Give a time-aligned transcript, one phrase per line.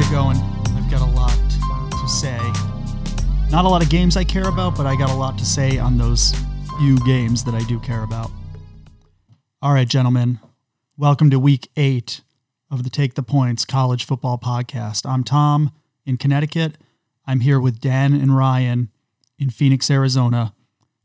[0.00, 0.36] get going.
[0.76, 1.36] I've got a lot
[1.90, 2.38] to say.
[3.50, 5.78] Not a lot of games I care about, but I got a lot to say
[5.78, 6.32] on those
[6.78, 8.30] few games that I do care about.
[9.60, 10.38] All right, gentlemen,
[10.96, 12.22] welcome to week eight
[12.70, 15.04] of the Take the Points College Football Podcast.
[15.04, 15.70] I'm Tom
[16.06, 16.78] in Connecticut.
[17.26, 18.90] I'm here with Dan and Ryan
[19.38, 20.54] in Phoenix, Arizona.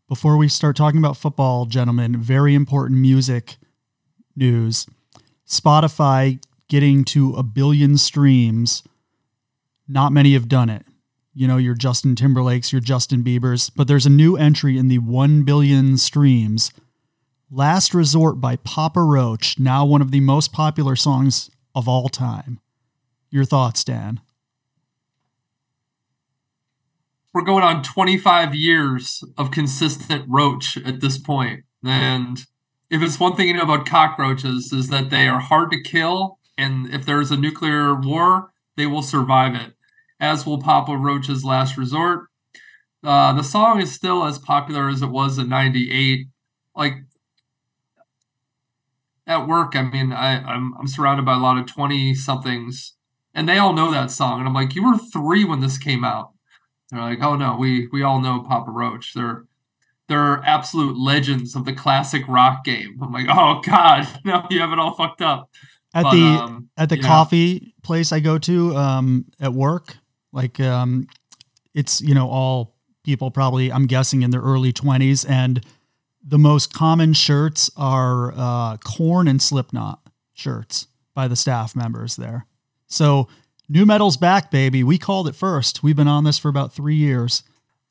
[0.07, 3.57] Before we start talking about football, gentlemen, very important music
[4.37, 4.87] news.
[5.45, 8.83] Spotify getting to a billion streams.
[9.87, 10.85] Not many have done it.
[11.33, 14.99] You know, your Justin Timberlakes, your Justin Biebers, but there's a new entry in the
[14.99, 16.71] 1 billion streams.
[17.51, 22.59] Last Resort by Papa Roach, now one of the most popular songs of all time.
[23.29, 24.21] Your thoughts, Dan?
[27.33, 31.65] We're going on 25 years of consistent Roach at this point.
[31.83, 32.39] And
[32.89, 36.39] if it's one thing you know about cockroaches is that they are hard to kill
[36.57, 39.73] and if there's a nuclear war, they will survive it,
[40.19, 42.27] as will Papa Roach's Last Resort.
[43.03, 46.27] Uh, the song is still as popular as it was in 98.
[46.75, 46.93] Like,
[49.27, 52.93] at work, I mean, I, I'm, I'm surrounded by a lot of 20 somethings,
[53.33, 54.39] and they all know that song.
[54.39, 56.31] And I'm like, you were three when this came out.
[56.91, 59.13] They're like, oh no, we we all know Papa Roach.
[59.15, 59.45] They're
[60.07, 62.99] they're absolute legends of the classic rock game.
[63.01, 65.49] I'm like, oh god, no, you have it all fucked up
[65.95, 67.71] at but, the um, at the coffee know.
[67.81, 69.97] place I go to um, at work,
[70.35, 71.07] like um,
[71.73, 75.65] it's you know all people probably I'm guessing in their early 20s, and
[76.23, 80.01] the most common shirts are uh, Korn and Slipknot
[80.33, 82.45] shirts by the staff members there.
[82.87, 83.29] So
[83.69, 84.83] nu metal's back, baby.
[84.83, 85.81] We called it first.
[85.81, 87.43] We've been on this for about three years.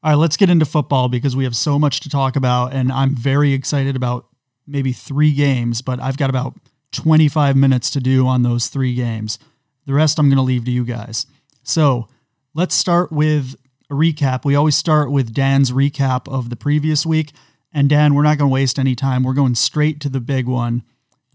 [0.02, 2.92] All right, let's get into football because we have so much to talk about, and
[2.92, 4.26] I'm very excited about
[4.66, 6.54] maybe three games, but I've got about
[6.92, 9.38] 25 minutes to do on those three games.
[9.86, 11.26] The rest I'm going to leave to you guys.
[11.62, 12.08] So
[12.54, 13.56] let's start with
[13.90, 14.44] a recap.
[14.44, 17.32] We always start with Dan's recap of the previous week.
[17.72, 19.24] And Dan, we're not going to waste any time.
[19.24, 20.84] We're going straight to the big one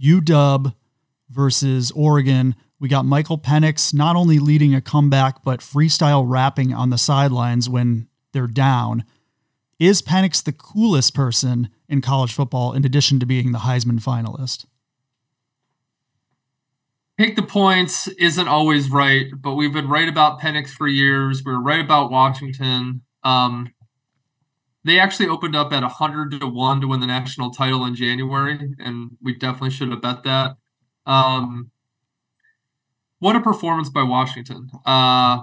[0.01, 0.73] UW
[1.29, 2.55] versus Oregon.
[2.79, 7.69] We got Michael Penix not only leading a comeback, but freestyle rapping on the sidelines
[7.69, 9.03] when they're down.
[9.79, 14.65] Is Penix the coolest person in college football in addition to being the Heisman finalist?
[17.19, 21.43] Pick the points isn't always right, but we've been right about Penix for years.
[21.43, 23.01] We were right about Washington.
[23.25, 23.73] Um,
[24.85, 28.73] they actually opened up at 100 to 1 to win the national title in January,
[28.79, 30.55] and we definitely should have bet that.
[31.05, 31.71] Um,
[33.19, 34.69] what a performance by Washington.
[34.85, 35.39] Uh,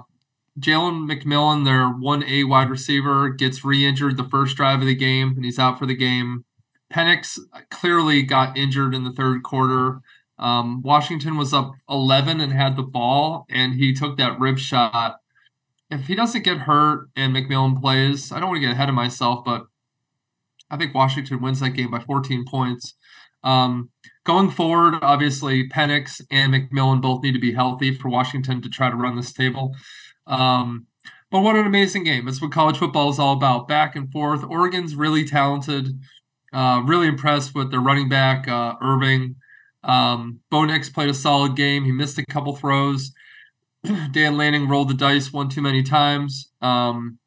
[0.59, 5.33] Jalen McMillan, their 1A wide receiver, gets re injured the first drive of the game,
[5.35, 6.43] and he's out for the game.
[6.91, 7.37] Penix
[7.69, 10.01] clearly got injured in the third quarter.
[10.39, 15.17] Um, Washington was up 11 and had the ball, and he took that rib shot.
[15.89, 18.95] If he doesn't get hurt and McMillan plays, I don't want to get ahead of
[18.95, 19.67] myself, but
[20.69, 22.95] I think Washington wins that game by 14 points.
[23.43, 23.89] Um,
[24.25, 28.89] going forward, obviously, Penix and McMillan both need to be healthy for Washington to try
[28.89, 29.75] to run this table.
[30.25, 30.87] Um,
[31.31, 32.27] but what an amazing game.
[32.27, 34.43] It's what college football is all about back and forth.
[34.43, 35.99] Oregon's really talented,
[36.53, 39.35] uh, really impressed with their running back, uh, Irving.
[39.87, 41.85] Um, Bo Nix played a solid game.
[41.85, 43.13] He missed a couple throws.
[44.11, 46.51] Dan Lanning rolled the dice one too many times.
[46.61, 47.19] Um,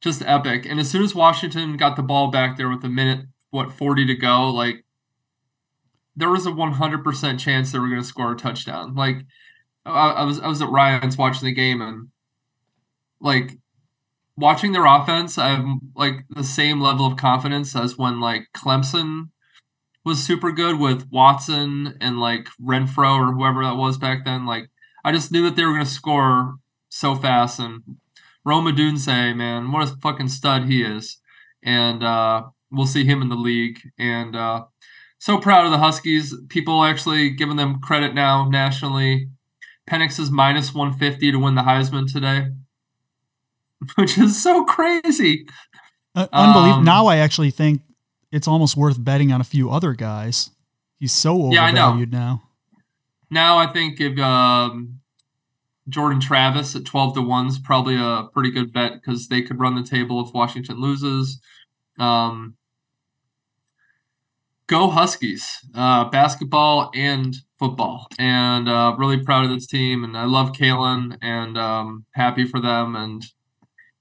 [0.00, 0.66] just epic.
[0.66, 4.06] And as soon as Washington got the ball back there with a minute, what, 40
[4.06, 4.84] to go, like,
[6.16, 8.94] there was a 100% chance they were going to score a touchdown.
[8.94, 9.18] Like,
[9.86, 12.08] I, I was I was at Ryan's watching the game and
[13.20, 13.58] like
[14.36, 19.30] watching their offense, I have like the same level of confidence as when like Clemson
[20.04, 24.46] was super good with Watson and like Renfrow or whoever that was back then.
[24.46, 24.68] Like
[25.04, 26.56] I just knew that they were going to score
[26.88, 27.58] so fast.
[27.58, 27.82] And
[28.44, 31.18] Rome Odunze, man, what a fucking stud he is.
[31.62, 33.80] And uh, we'll see him in the league.
[33.98, 34.64] And uh,
[35.18, 36.34] so proud of the Huskies.
[36.48, 39.30] People actually giving them credit now nationally.
[39.88, 42.48] Penix is minus 150 to win the Heisman today,
[43.96, 45.46] which is so crazy.
[46.14, 46.78] Uh, unbelievable.
[46.78, 47.82] Um, now I actually think
[48.34, 50.50] it's almost worth betting on a few other guys.
[50.98, 52.42] He's so overvalued yeah, now.
[53.30, 55.00] Now I think if um,
[55.88, 59.60] Jordan Travis at twelve to one is probably a pretty good bet because they could
[59.60, 61.40] run the table if Washington loses.
[61.98, 62.56] Um,
[64.66, 70.02] go Huskies, uh, basketball and football, and uh, really proud of this team.
[70.02, 72.96] And I love Kalen and um, happy for them.
[72.96, 73.24] And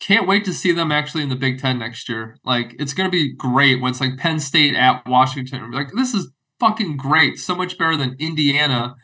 [0.06, 2.38] can't wait to see them actually in the Big Ten next year.
[2.44, 5.72] Like it's gonna be great when it's like Penn State at Washington.
[5.72, 7.40] Like this is fucking great.
[7.40, 8.96] So much better than Indiana,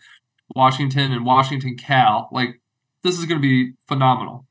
[0.56, 2.30] Washington, and Washington Cal.
[2.31, 2.62] Like
[3.04, 4.46] this is going to be phenomenal.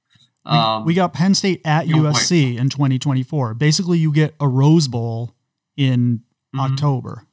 [0.45, 3.53] Um, we, got Penn State at USC in 2024.
[3.55, 5.35] Basically, you get a Rose Bowl
[5.77, 6.23] in
[6.55, 6.61] mm-hmm.
[6.61, 7.25] October.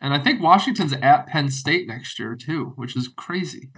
[0.00, 3.70] And I think Washington's at Penn State next year too, which is crazy.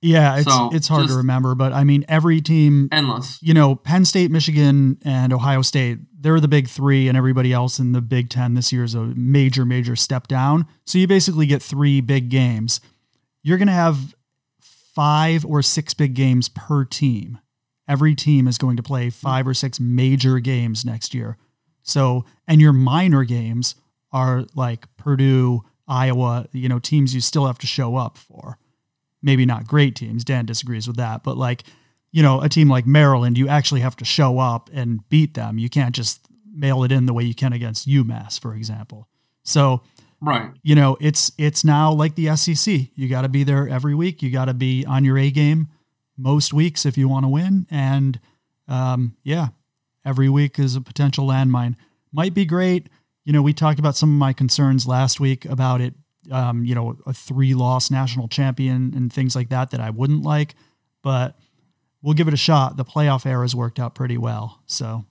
[0.00, 3.38] Yeah, it's so it's hard to remember, but I mean every team endless.
[3.42, 7.78] You know, Penn State, Michigan, and Ohio State, they're the big 3 and everybody else
[7.80, 10.66] in the Big 10 this year is a major major step down.
[10.86, 12.80] So you basically get 3 big games.
[13.42, 14.14] You're going to have
[14.60, 17.38] 5 or 6 big games per team.
[17.88, 21.38] Every team is going to play 5 or 6 major games next year.
[21.82, 23.74] So, and your minor games
[24.12, 28.58] are like Purdue, Iowa, you know, teams you still have to show up for
[29.22, 30.24] maybe not great teams.
[30.24, 31.64] Dan disagrees with that, but like,
[32.10, 35.58] you know, a team like Maryland, you actually have to show up and beat them.
[35.58, 36.20] You can't just
[36.50, 39.08] mail it in the way you can against UMass, for example.
[39.42, 39.82] So,
[40.20, 42.88] right, you know, it's it's now like the SEC.
[42.94, 44.22] You got to be there every week.
[44.22, 45.68] You got to be on your A game
[46.16, 47.66] most weeks if you want to win.
[47.70, 48.20] And
[48.66, 49.48] um, yeah,
[50.04, 51.76] every week is a potential landmine.
[52.12, 52.88] Might be great.
[53.24, 55.94] You know, we talked about some of my concerns last week about it
[56.30, 60.22] um, you know, a three loss national champion and things like that that I wouldn't
[60.22, 60.54] like,
[61.02, 61.38] but
[62.02, 62.76] we'll give it a shot.
[62.76, 64.60] The playoff era has worked out pretty well.
[64.66, 65.04] So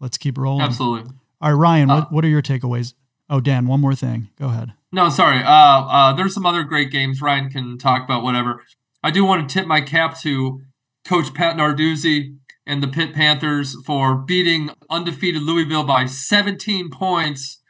[0.00, 0.62] let's keep rolling.
[0.62, 1.12] Absolutely.
[1.40, 2.94] All right, Ryan, uh, what, what are your takeaways?
[3.28, 4.28] Oh, Dan, one more thing.
[4.38, 4.72] Go ahead.
[4.92, 5.42] No, sorry.
[5.42, 7.22] Uh, uh, there's some other great games.
[7.22, 8.62] Ryan can talk about whatever.
[9.02, 10.60] I do want to tip my cap to
[11.04, 12.36] Coach Pat Narduzzi
[12.66, 17.60] and the Pitt Panthers for beating undefeated Louisville by 17 points.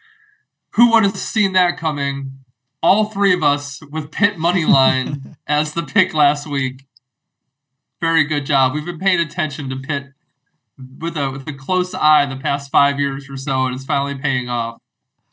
[0.75, 2.42] Who would have seen that coming?
[2.83, 6.87] All three of us with Pitt money line as the pick last week.
[8.01, 8.75] Very good job.
[8.75, 10.09] We've been paying attention to Pitt
[10.99, 14.17] with a with a close eye the past five years or so, and it's finally
[14.17, 14.79] paying off.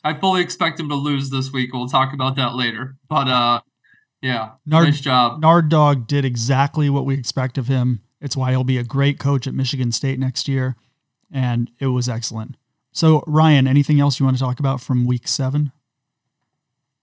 [0.04, 1.72] I fully expect him to lose this week.
[1.72, 2.96] We'll talk about that later.
[3.08, 3.60] But uh,
[4.22, 5.40] yeah, Nard, nice job.
[5.40, 8.02] Nard Dog did exactly what we expect of him.
[8.20, 10.76] It's why he'll be a great coach at Michigan State next year,
[11.32, 12.56] and it was excellent.
[12.92, 15.72] So, Ryan, anything else you want to talk about from Week Seven?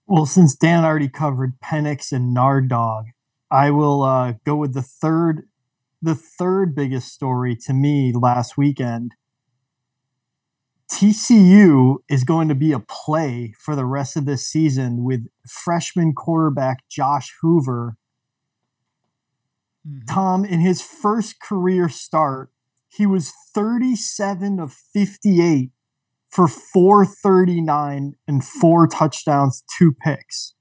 [0.09, 3.07] Well, since Dan already covered Penix and Nard Dog,
[3.51, 5.49] I will uh, go with the third,
[6.01, 9.11] the third biggest story to me last weekend.
[10.89, 16.13] TCU is going to be a play for the rest of this season with freshman
[16.13, 17.97] quarterback Josh Hoover.
[19.85, 20.05] Mm-hmm.
[20.05, 22.49] Tom, in his first career start,
[22.87, 25.71] he was 37 of 58
[26.29, 30.53] for 439 and four touchdowns, two picks.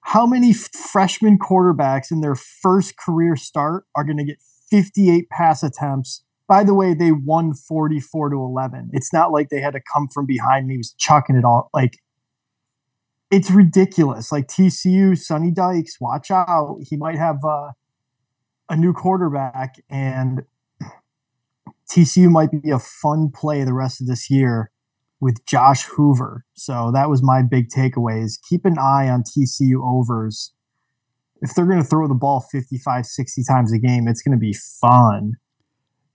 [0.00, 4.38] How many freshman quarterbacks in their first career start are going to get
[4.70, 6.24] 58 pass attempts?
[6.46, 8.90] By the way, they won 44 to 11.
[8.92, 11.70] It's not like they had to come from behind and he was chucking it all.
[11.72, 11.98] Like,
[13.30, 14.30] it's ridiculous.
[14.30, 16.78] Like TCU, Sonny Dykes, watch out.
[16.88, 17.70] He might have uh,
[18.68, 20.42] a new quarterback, and
[21.94, 24.70] TCU might be a fun play the rest of this year
[25.20, 26.44] with Josh Hoover.
[26.54, 30.52] So that was my big takeaway is keep an eye on TCU overs.
[31.40, 34.40] If they're going to throw the ball 55, 60 times a game, it's going to
[34.40, 35.34] be fun.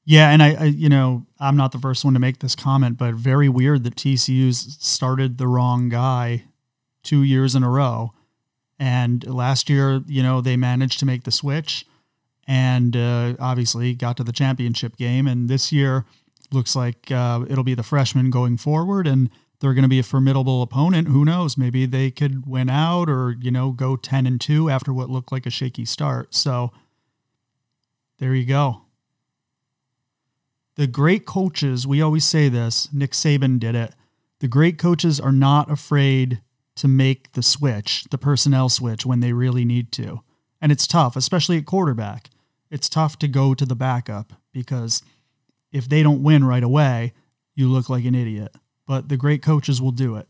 [0.06, 2.98] Yeah, and I, I, you know, I'm not the first one to make this comment,
[2.98, 6.46] but very weird that TCU's started the wrong guy
[7.04, 8.14] two years in a row.
[8.80, 11.86] And last year, you know, they managed to make the switch
[12.50, 15.28] and uh, obviously got to the championship game.
[15.28, 16.06] And this year
[16.52, 19.30] looks like uh, it'll be the freshmen going forward, and
[19.60, 21.10] they're going to be a formidable opponent.
[21.10, 21.60] Who knows?
[21.60, 25.32] Maybe they could win out, or you know, go ten and two after what looked
[25.32, 26.34] like a shaky start.
[26.34, 26.72] So
[28.18, 28.82] there you go.
[30.76, 32.90] The great coaches, we always say this.
[32.92, 33.94] Nick Saban did it.
[34.40, 36.42] The great coaches are not afraid
[36.78, 40.22] to make the switch, the personnel switch, when they really need to.
[40.60, 42.30] And it's tough, especially at quarterback
[42.72, 45.02] it's tough to go to the backup because
[45.72, 47.14] if they don't win right away,
[47.56, 48.56] you look like an idiot.
[48.88, 50.28] But the great coaches will do it.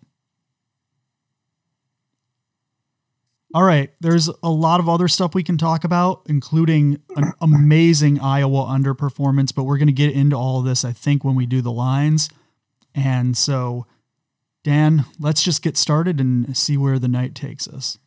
[3.53, 8.19] All right, there's a lot of other stuff we can talk about, including an amazing
[8.19, 11.48] Iowa underperformance, but we're going to get into all of this, I think, when we
[11.48, 12.29] do the lines.
[12.93, 13.88] And so,
[14.63, 17.98] Dan, let's just get started and see where the night takes us.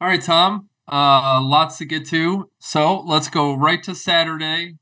[0.00, 0.68] All right, Tom.
[0.90, 2.50] Uh, lots to get to.
[2.58, 4.76] So let's go right to Saturday.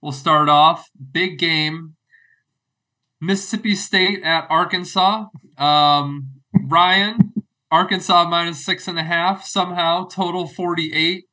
[0.00, 1.96] We'll start off big game.
[3.20, 5.26] Mississippi State at Arkansas.
[5.58, 7.32] Um, Ryan,
[7.70, 11.24] Arkansas minus six and a half somehow, total 48.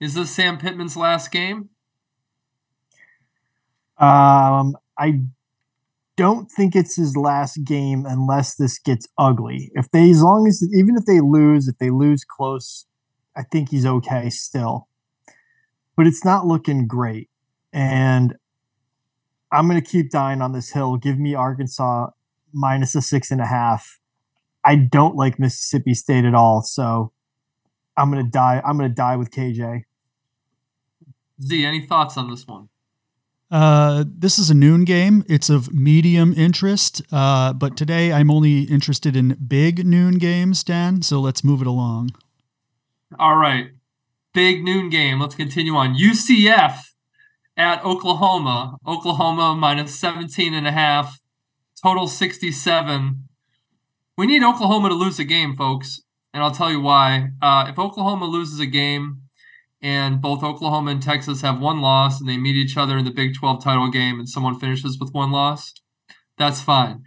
[0.00, 1.70] Is this Sam Pittman's last game?
[3.98, 5.22] Um, I
[6.16, 9.70] don't think it's his last game unless this gets ugly.
[9.74, 12.86] If they, as long as, even if they lose, if they lose close,
[13.38, 14.88] I think he's okay still.
[15.96, 17.30] But it's not looking great.
[17.72, 18.34] And
[19.52, 20.96] I'm going to keep dying on this hill.
[20.96, 22.08] Give me Arkansas
[22.52, 24.00] minus a six and a half.
[24.64, 26.62] I don't like Mississippi State at all.
[26.62, 27.12] So
[27.96, 28.60] I'm going to die.
[28.66, 29.84] I'm going to die with KJ.
[31.40, 32.68] Z, any thoughts on this one?
[33.50, 35.24] Uh, this is a noon game.
[35.28, 41.00] It's of medium interest, uh, but today I'm only interested in big noon games, Dan.
[41.00, 42.10] So let's move it along.
[43.18, 43.70] All right.
[44.34, 45.20] Big noon game.
[45.20, 45.94] Let's continue on.
[45.94, 46.80] UCF
[47.56, 48.76] at Oklahoma.
[48.86, 51.20] Oklahoma minus 17 and a half.
[51.80, 53.24] Total 67.
[54.16, 56.02] We need Oklahoma to lose a game, folks.
[56.34, 57.30] And I'll tell you why.
[57.40, 59.22] Uh, if Oklahoma loses a game,
[59.80, 63.10] and both Oklahoma and Texas have one loss and they meet each other in the
[63.10, 65.72] Big 12 title game and someone finishes with one loss,
[66.36, 67.02] that's fine.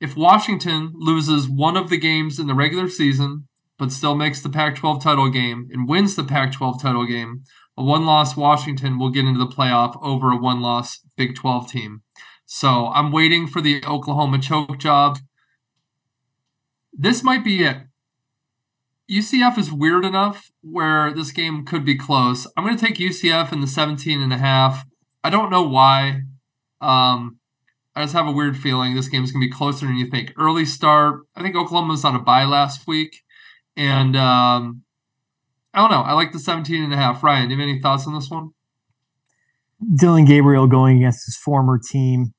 [0.00, 3.45] If Washington loses one of the games in the regular season
[3.78, 7.42] but still makes the Pac 12 title game and wins the Pac 12 title game,
[7.76, 11.70] a one loss Washington will get into the playoff over a one loss Big 12
[11.70, 12.02] team.
[12.46, 15.18] So I'm waiting for the Oklahoma choke job.
[16.92, 17.78] This might be it.
[19.10, 22.46] UCF is weird enough where this game could be close.
[22.56, 24.84] I'm going to take UCF in the 17 and a half.
[25.22, 26.22] I don't know why.
[26.80, 27.38] Um,
[27.94, 30.06] I just have a weird feeling this game is going to be closer than you
[30.06, 30.32] think.
[30.36, 31.20] Early start.
[31.36, 33.22] I think Oklahoma was on a bye last week.
[33.76, 34.82] And um,
[35.74, 36.02] I don't know.
[36.02, 37.22] I like the 17 and a half.
[37.22, 38.50] Ryan, do you have any thoughts on this one?
[39.94, 42.32] Dillon Gabriel going against his former team.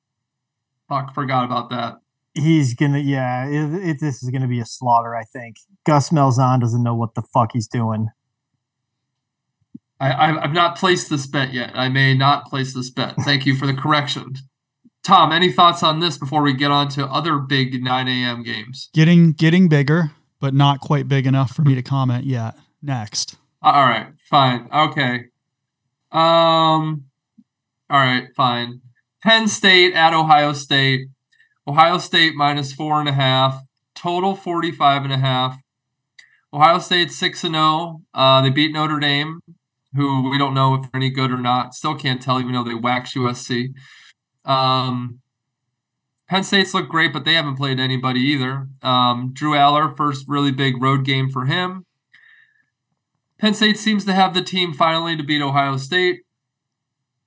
[0.89, 1.97] Fuck, forgot about that
[2.37, 6.59] he's gonna yeah it, it, this is gonna be a slaughter i think gus malzahn
[6.59, 8.07] doesn't know what the fuck he's doing
[9.99, 13.55] I, i've not placed this bet yet i may not place this bet thank you
[13.55, 14.35] for the correction
[15.03, 18.89] tom any thoughts on this before we get on to other big 9 a.m games
[18.93, 23.85] getting getting bigger but not quite big enough for me to comment yet next all
[23.85, 25.25] right fine okay
[26.11, 27.05] um
[27.89, 28.81] all right fine
[29.23, 31.07] penn state at ohio state
[31.67, 33.63] Ohio State minus four and a half.
[33.93, 35.59] Total 45 and a half.
[36.53, 38.01] Ohio State 6 and 0.
[38.13, 39.41] Uh, they beat Notre Dame,
[39.93, 41.73] who we don't know if they're any good or not.
[41.73, 43.73] Still can't tell, even though they waxed USC.
[44.45, 45.19] Um,
[46.29, 48.67] Penn State's look great, but they haven't played anybody either.
[48.81, 51.85] Um, Drew Allar, first really big road game for him.
[53.39, 56.21] Penn State seems to have the team finally to beat Ohio State.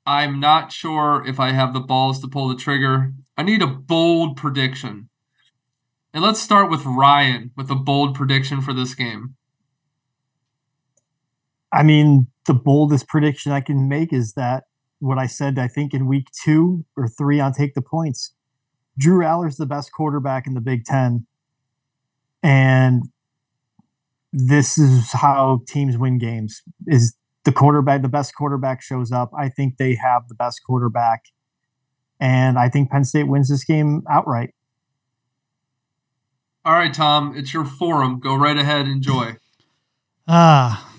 [0.05, 3.13] I'm not sure if I have the balls to pull the trigger.
[3.39, 5.09] I need a bold prediction.
[6.13, 9.37] And let's start with Ryan with a bold prediction for this game.
[11.73, 14.65] I mean, the boldest prediction I can make is that
[14.99, 18.35] what I said, I think, in week two or three on Take the Points.
[19.01, 21.27] Drew Allar's the best quarterback in the Big Ten.
[22.43, 23.05] And
[24.33, 29.31] this is how teams win games is the quarterback, the best quarterback shows up.
[29.37, 31.25] I think they have the best quarterback.
[32.21, 34.55] And I think Penn State wins this game outright.
[36.65, 38.21] All right, Tom, it's your forum.
[38.21, 39.37] Go right ahead, enjoy.
[40.29, 40.93] Ah,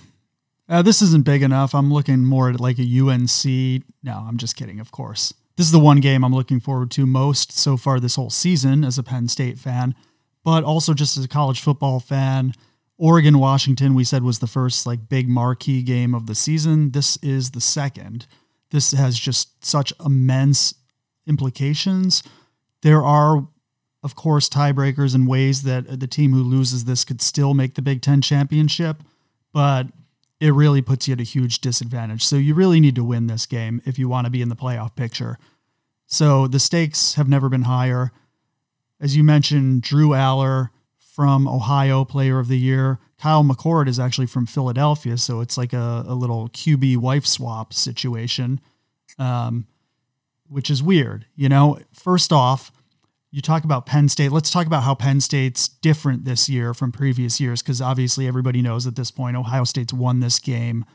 [0.67, 1.75] uh, this isn't big enough.
[1.75, 3.83] I'm looking more at like a UNC.
[4.03, 5.33] No, I'm just kidding, of course.
[5.57, 8.83] This is the one game I'm looking forward to most so far this whole season
[8.83, 9.95] as a Penn State fan,
[10.43, 12.53] but also just as a college football fan.
[12.97, 16.91] Oregon Washington, we said was the first like big marquee game of the season.
[16.91, 18.27] This is the second.
[18.69, 20.75] This has just such immense
[21.27, 22.23] implications.
[22.81, 23.47] There are,
[24.03, 27.81] of course, tiebreakers and ways that the team who loses this could still make the
[27.81, 29.03] Big Ten championship,
[29.53, 29.87] but
[30.41, 32.25] it really puts you at a huge disadvantage.
[32.25, 34.55] So you really need to win this game if you want to be in the
[34.55, 35.37] playoff picture.
[36.07, 38.11] So the stakes have never been higher.
[38.99, 42.99] As you mentioned, Drew Allar from Ohio, Player of the Year.
[43.19, 47.71] Kyle McCord is actually from Philadelphia, so it's like a, a little QB wife swap
[47.71, 48.59] situation.
[49.19, 49.67] Um,
[50.51, 51.25] which is weird.
[51.35, 52.73] You know, first off,
[53.31, 54.31] you talk about Penn State.
[54.31, 58.61] Let's talk about how Penn State's different this year from previous years, because obviously everybody
[58.61, 60.85] knows at this point Ohio State's won this game,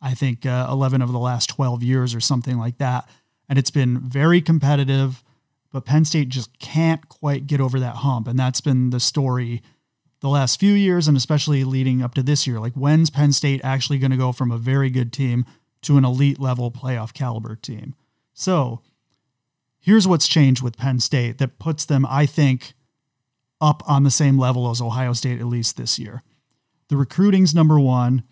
[0.00, 3.08] I think uh, 11 of the last 12 years or something like that.
[3.48, 5.24] And it's been very competitive,
[5.72, 8.28] but Penn State just can't quite get over that hump.
[8.28, 9.60] And that's been the story
[10.20, 12.60] the last few years, and especially leading up to this year.
[12.60, 15.44] Like, when's Penn State actually going to go from a very good team
[15.82, 17.94] to an elite level playoff caliber team?
[18.32, 18.82] So,
[19.80, 22.74] Here's what's changed with Penn State that puts them, I think,
[23.60, 26.22] up on the same level as Ohio State, at least this year.
[26.88, 28.22] The recruiting's number one.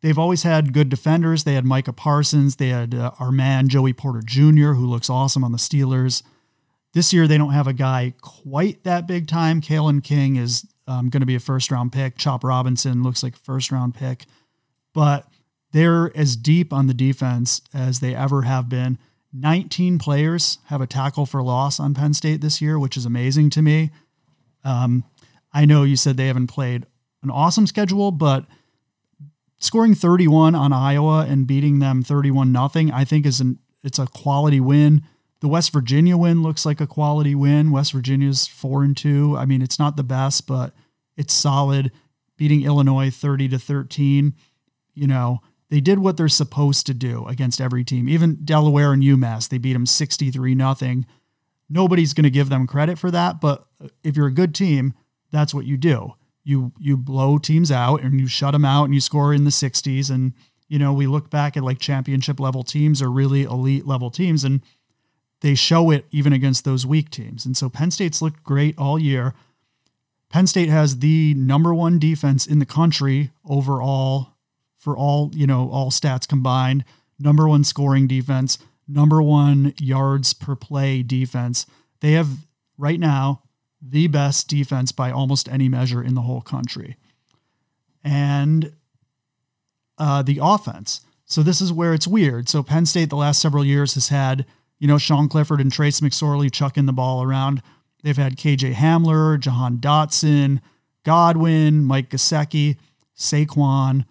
[0.00, 1.44] They've always had good defenders.
[1.44, 2.56] They had Micah Parsons.
[2.56, 6.22] They had uh, our man, Joey Porter Jr., who looks awesome on the Steelers.
[6.92, 9.60] This year, they don't have a guy quite that big time.
[9.60, 12.18] Kalen King is um, going to be a first round pick.
[12.18, 14.24] Chop Robinson looks like a first round pick.
[14.92, 15.28] but
[15.72, 18.98] they're as deep on the defense as they ever have been.
[19.32, 23.50] 19 players have a tackle for loss on Penn State this year, which is amazing
[23.50, 23.90] to me.
[24.64, 25.04] Um,
[25.52, 26.86] I know you said they haven't played
[27.22, 28.44] an awesome schedule, but
[29.58, 34.06] scoring 31 on Iowa and beating them 31 nothing, I think is an it's a
[34.06, 35.02] quality win.
[35.40, 37.72] The West Virginia win looks like a quality win.
[37.72, 39.36] West Virginia's 4 and 2.
[39.36, 40.72] I mean, it's not the best, but
[41.16, 41.90] it's solid.
[42.36, 44.34] Beating Illinois 30 to 13,
[44.94, 45.40] you know,
[45.72, 48.06] they did what they're supposed to do against every team.
[48.06, 51.06] Even Delaware and UMass, they beat them 63 nothing.
[51.70, 54.92] Nobody's going to give them credit for that, but uh, if you're a good team,
[55.30, 56.12] that's what you do.
[56.44, 59.50] You you blow teams out and you shut them out and you score in the
[59.50, 60.34] 60s and
[60.68, 64.44] you know, we look back at like championship level teams or really elite level teams
[64.44, 64.60] and
[65.40, 67.46] they show it even against those weak teams.
[67.46, 69.32] And so Penn State's looked great all year.
[70.28, 74.31] Penn State has the number one defense in the country overall
[74.82, 76.84] for all, you know, all stats combined,
[77.16, 78.58] number one scoring defense,
[78.88, 81.66] number one yards per play defense.
[82.00, 82.28] They have
[82.76, 83.42] right now
[83.80, 86.96] the best defense by almost any measure in the whole country.
[88.02, 88.72] And
[89.98, 91.02] uh, the offense.
[91.26, 92.48] So this is where it's weird.
[92.48, 94.44] So Penn State the last several years has had,
[94.80, 97.62] you know, Sean Clifford and Trace McSorley chucking the ball around.
[98.02, 100.60] They've had KJ Hamler, Jahan Dotson,
[101.04, 102.78] Godwin, Mike Gesicki,
[103.16, 104.06] Saquon,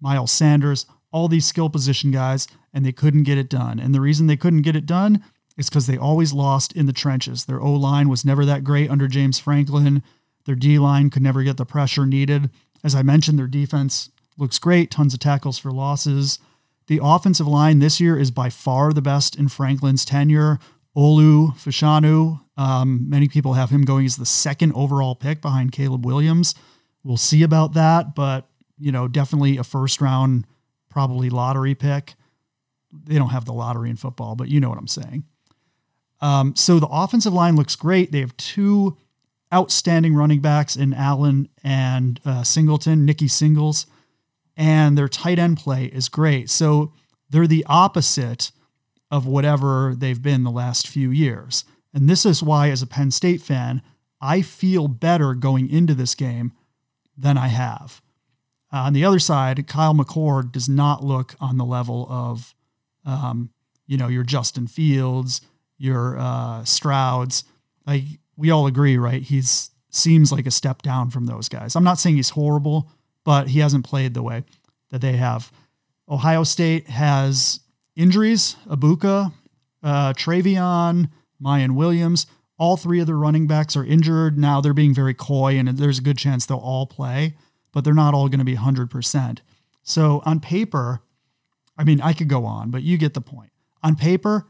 [0.00, 3.78] Miles Sanders, all these skill position guys, and they couldn't get it done.
[3.78, 5.24] And the reason they couldn't get it done
[5.56, 7.44] is because they always lost in the trenches.
[7.44, 10.02] Their O line was never that great under James Franklin.
[10.46, 12.50] Their D line could never get the pressure needed.
[12.82, 16.38] As I mentioned, their defense looks great, tons of tackles for losses.
[16.86, 20.58] The offensive line this year is by far the best in Franklin's tenure.
[20.96, 26.04] Olu Fashanu, um, many people have him going as the second overall pick behind Caleb
[26.04, 26.54] Williams.
[27.04, 28.48] We'll see about that, but
[28.80, 30.46] you know, definitely a first round,
[30.88, 32.14] probably lottery pick.
[32.92, 35.24] They don't have the lottery in football, but you know what I'm saying.
[36.20, 38.12] Um, so the offensive line looks great.
[38.12, 38.96] They have two
[39.52, 43.86] outstanding running backs in Allen and uh, Singleton, Nicky Singles,
[44.56, 46.50] and their tight end play is great.
[46.50, 46.92] So
[47.30, 48.50] they're the opposite
[49.10, 51.64] of whatever they've been the last few years.
[51.92, 53.82] And this is why, as a Penn State fan,
[54.20, 56.52] I feel better going into this game
[57.16, 58.00] than I have.
[58.72, 62.54] Uh, on the other side, Kyle McCord does not look on the level of,
[63.04, 63.50] um,
[63.86, 65.40] you know, your Justin Fields,
[65.76, 67.44] your uh, Strouds.
[67.86, 68.04] Like
[68.36, 69.22] we all agree, right?
[69.22, 71.74] He's seems like a step down from those guys.
[71.74, 72.88] I'm not saying he's horrible,
[73.24, 74.44] but he hasn't played the way
[74.90, 75.50] that they have.
[76.08, 77.60] Ohio State has
[77.96, 79.32] injuries: Abuka,
[79.82, 81.10] uh, TreVeyon,
[81.42, 82.26] Miyan Williams.
[82.56, 84.60] All three of the running backs are injured now.
[84.60, 87.34] They're being very coy, and there's a good chance they'll all play
[87.72, 89.38] but they're not all going to be 100%.
[89.82, 91.02] So on paper,
[91.76, 93.50] I mean, I could go on, but you get the point.
[93.82, 94.46] On paper,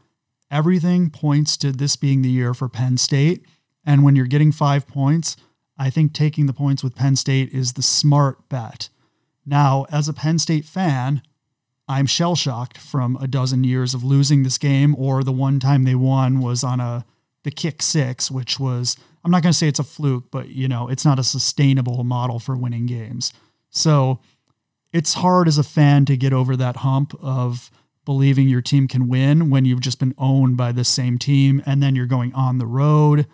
[0.49, 3.45] everything points to this being the year for Penn State.
[3.85, 5.37] And when you're getting five points,
[5.77, 8.89] I think taking the points with Penn State is the smart bet.
[9.45, 11.21] Now, as a Penn State fan,
[11.87, 15.83] I'm shell shocked from a dozen years of losing this game, or the one time
[15.83, 17.05] they won was on a
[17.43, 20.67] the kick six, which was I'm not going to say it's a fluke, but you
[20.67, 23.33] know, it's not a sustainable model for winning games.
[23.69, 24.19] So
[24.91, 27.71] it's hard as a fan to get over that hump of
[28.03, 31.81] believing your team can win when you've just been owned by the same team and
[31.81, 33.27] then you're going on the road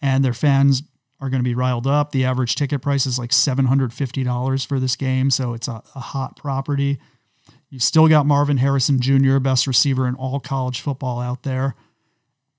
[0.00, 0.82] and their fans
[1.20, 2.12] are going to be riled up.
[2.12, 6.36] The average ticket price is like $750 for this game, so it's a, a hot
[6.36, 6.98] property.
[7.68, 11.74] You still got Marvin Harrison Jr., best receiver in all college football out there.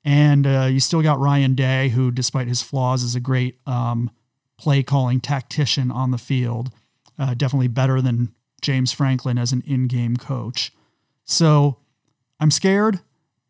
[0.03, 4.09] And uh, you still got Ryan Day, who, despite his flaws, is a great um,
[4.57, 6.71] play calling tactician on the field.
[7.19, 10.71] Uh, definitely better than James Franklin as an in game coach.
[11.23, 11.77] So
[12.39, 12.99] I'm scared,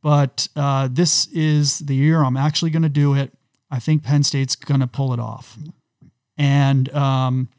[0.02, 3.34] but uh, this is the year I'm actually going to do it.
[3.70, 5.58] I think Penn State's going to pull it off.
[6.38, 7.50] And um,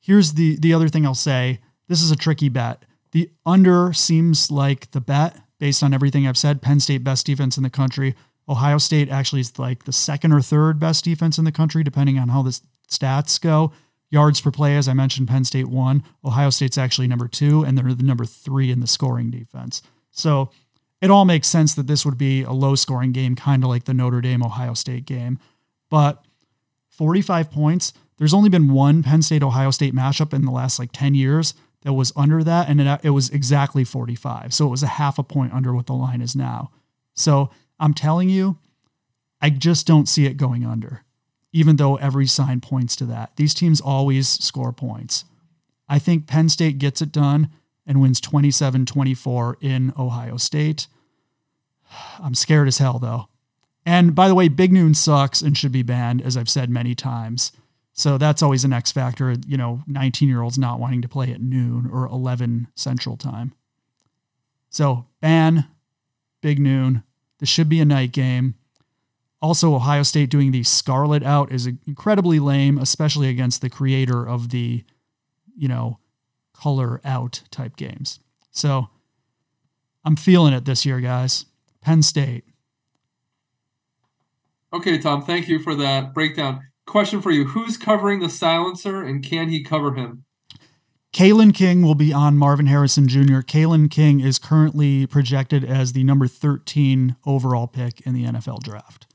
[0.00, 1.60] here's the the other thing I'll say.
[1.88, 2.84] This is a tricky bet.
[3.12, 6.62] The under seems like the bet based on everything I've said.
[6.62, 8.14] Penn State best defense in the country.
[8.48, 12.18] Ohio State actually is like the second or third best defense in the country, depending
[12.18, 13.72] on how the stats go.
[14.08, 16.04] Yards per play, as I mentioned, Penn State one.
[16.24, 19.82] Ohio State's actually number two, and they're the number three in the scoring defense.
[20.12, 20.50] So
[21.00, 23.84] it all makes sense that this would be a low scoring game, kind of like
[23.84, 25.40] the Notre Dame Ohio State game.
[25.90, 26.24] But
[26.88, 30.90] 45 points, there's only been one Penn State Ohio State matchup in the last like
[30.92, 34.52] 10 years that was under that, and it, it was exactly 45.
[34.52, 36.70] So it was a half a point under what the line is now.
[37.14, 38.58] So I'm telling you,
[39.40, 41.04] I just don't see it going under,
[41.52, 43.36] even though every sign points to that.
[43.36, 45.24] These teams always score points.
[45.88, 47.50] I think Penn State gets it done.
[47.86, 50.88] and wins 27 24 in Ohio State.
[52.20, 53.28] I'm scared as hell, though.
[53.84, 56.96] And by the way, Big Noon sucks and should be banned, as I've said many
[56.96, 57.52] times.
[57.96, 61.32] So that's always an X factor, you know, 19 year olds not wanting to play
[61.32, 63.54] at noon or 11 Central Time.
[64.68, 65.66] So ban
[66.42, 67.02] Big Noon.
[67.38, 68.54] This should be a night game.
[69.40, 74.50] Also, Ohio State doing the Scarlet out is incredibly lame, especially against the creator of
[74.50, 74.84] the,
[75.56, 75.98] you know,
[76.52, 78.20] color out type games.
[78.50, 78.88] So
[80.04, 81.46] I'm feeling it this year, guys.
[81.80, 82.44] Penn State.
[84.72, 86.60] Okay, Tom, thank you for that breakdown.
[86.86, 90.24] Question for you Who's covering the silencer and can he cover him?
[91.12, 93.40] Kalen King will be on Marvin Harrison Jr.
[93.40, 99.06] Kalen King is currently projected as the number 13 overall pick in the NFL draft.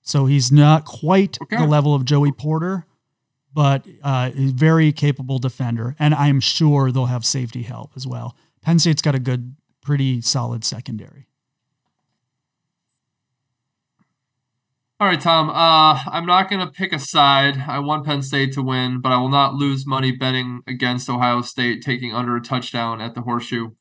[0.00, 1.58] So he's not quite okay.
[1.58, 2.86] the level of Joey Porter,
[3.52, 5.94] but uh, a very capable defender.
[5.98, 8.34] And I'm sure they'll have safety help as well.
[8.62, 11.26] Penn State's got a good, pretty solid secondary.
[14.98, 15.50] All right, Tom.
[15.50, 17.58] Uh, I'm not going to pick a side.
[17.68, 21.42] I want Penn State to win, but I will not lose money betting against Ohio
[21.42, 23.72] State taking under a touchdown at the horseshoe.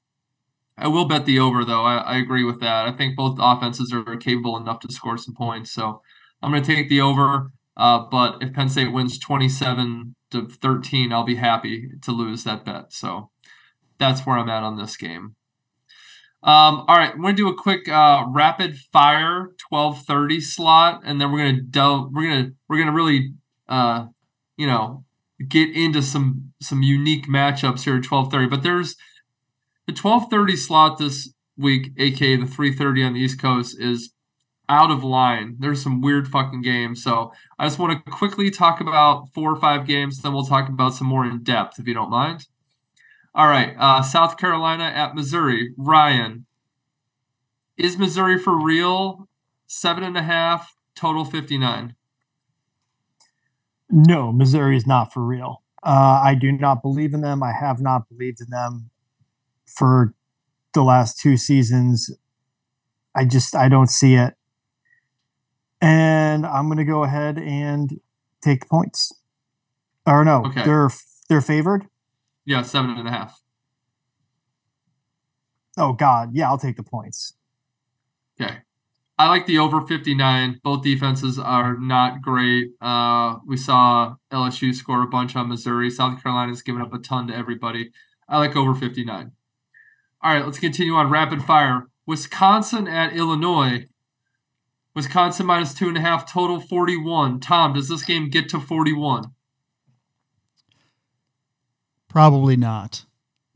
[0.78, 1.84] I will bet the over, though.
[1.86, 2.86] I, I agree with that.
[2.86, 5.72] I think both offenses are capable enough to score some points.
[5.72, 6.02] So
[6.42, 7.54] I'm going to take the over.
[7.78, 12.66] Uh, but if Penn State wins 27 to 13, I'll be happy to lose that
[12.66, 12.92] bet.
[12.92, 13.30] So
[14.00, 15.38] that's where I'm at on this game.
[16.46, 21.32] Um, all right, we're gonna do a quick uh, rapid fire 12:30 slot, and then
[21.32, 22.12] we're gonna delve.
[22.14, 23.34] We're gonna we're gonna really,
[23.68, 24.06] uh,
[24.56, 25.06] you know,
[25.50, 28.48] get into some some unique matchups here at 12:30.
[28.48, 28.96] But there's
[29.88, 34.14] the 12:30 slot this week, aka the 3:30 on the East Coast, is
[34.70, 35.56] out of line.
[35.58, 37.02] There's some weird fucking games.
[37.04, 40.70] So I just want to quickly talk about four or five games, then we'll talk
[40.70, 42.46] about some more in depth, if you don't mind.
[43.36, 45.74] All right, uh, South Carolina at Missouri.
[45.78, 46.46] Ryan,
[47.76, 49.28] is Missouri for real?
[49.68, 51.96] Seven and a half, total 59.
[53.90, 55.64] No, Missouri is not for real.
[55.84, 57.44] Uh, I do not believe in them.
[57.44, 58.90] I have not believed in them
[59.66, 60.14] for
[60.74, 62.10] the last two seasons.
[63.14, 64.36] I just I don't see it.
[65.82, 68.00] And I'm going to go ahead and
[68.42, 69.12] take the points.
[70.06, 70.64] Or no, okay.
[70.64, 70.90] they're
[71.28, 71.88] they're favored.
[72.46, 73.42] Yeah, seven and a half.
[75.78, 77.34] Oh God, yeah, I'll take the points.
[78.40, 78.58] Okay.
[79.18, 80.60] I like the over 59.
[80.62, 82.72] Both defenses are not great.
[82.82, 85.90] Uh, we saw LSU score a bunch on Missouri.
[85.90, 87.92] South Carolina's given up a ton to everybody.
[88.28, 89.32] I like over 59.
[90.22, 91.88] All right, let's continue on rapid fire.
[92.06, 93.86] Wisconsin at Illinois.
[94.94, 97.40] Wisconsin minus two and a half, total 41.
[97.40, 99.32] Tom, does this game get to 41?
[102.16, 103.04] Probably not.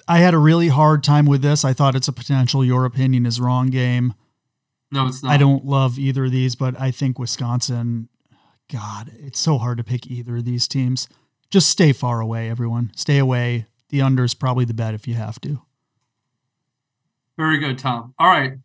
[0.06, 1.64] I had a really hard time with this.
[1.64, 4.16] I thought it's a potential your opinion is wrong game.
[4.92, 5.32] No, it's not.
[5.32, 8.10] I don't love either of these, but I think Wisconsin,
[8.70, 11.08] God, it's so hard to pick either of these teams.
[11.50, 12.92] Just stay far away, everyone.
[12.98, 13.68] Stay away.
[13.92, 15.62] The under is probably the bet if you have to.
[17.38, 18.14] Very good, Tom.
[18.20, 18.58] All right.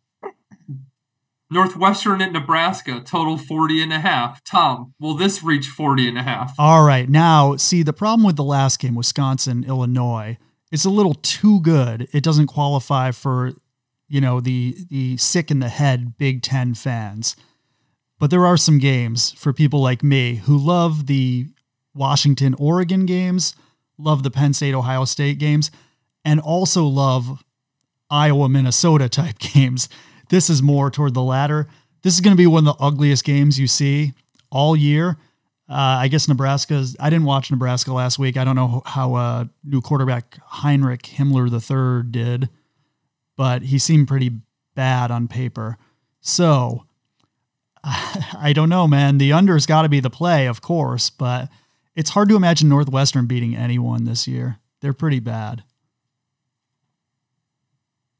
[1.55, 4.43] Northwestern at Nebraska, total 40 and a half.
[4.43, 6.53] Tom, will this reach 40 and a half?
[6.59, 7.07] All right.
[7.07, 10.37] Now, see, the problem with the last game, Wisconsin, Illinois,
[10.69, 12.09] it's a little too good.
[12.11, 13.53] It doesn't qualify for,
[14.09, 17.37] you know, the the sick in the head Big 10 fans.
[18.19, 21.47] But there are some games for people like me who love the
[21.93, 23.55] Washington Oregon games,
[23.97, 25.71] love the Penn State Ohio State games,
[26.25, 27.45] and also love
[28.09, 29.87] Iowa Minnesota type games
[30.29, 31.67] this is more toward the latter.
[32.01, 34.13] This is going to be one of the ugliest games you see
[34.51, 35.17] all year.
[35.67, 36.95] Uh, I guess Nebraska's.
[36.99, 38.37] I didn't watch Nebraska last week.
[38.37, 42.49] I don't know how uh, new quarterback Heinrich Himmler III did,
[43.35, 44.31] but he seemed pretty
[44.75, 45.77] bad on paper.
[46.21, 46.85] So
[47.83, 49.17] I don't know, man.
[49.17, 51.49] The under's got to be the play, of course, but
[51.95, 54.59] it's hard to imagine Northwestern beating anyone this year.
[54.81, 55.63] They're pretty bad.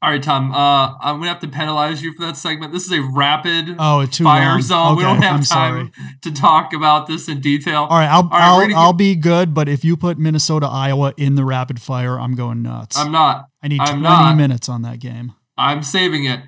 [0.06, 0.52] All right, Tom.
[0.52, 2.72] Uh, I'm gonna have to penalize you for that segment.
[2.72, 4.62] This is a rapid oh, fire long.
[4.62, 4.92] zone.
[4.92, 6.16] Okay, we don't have I'm time sorry.
[6.22, 7.88] to talk about this in detail.
[7.90, 8.98] All right, I'll All right, I'll, I'll get...
[8.98, 12.96] be good, but if you put Minnesota Iowa in the rapid fire, I'm going nuts.
[12.96, 13.46] I'm not.
[13.64, 14.36] I need I'm 20 not.
[14.36, 15.32] minutes on that game.
[15.58, 16.38] I'm saving it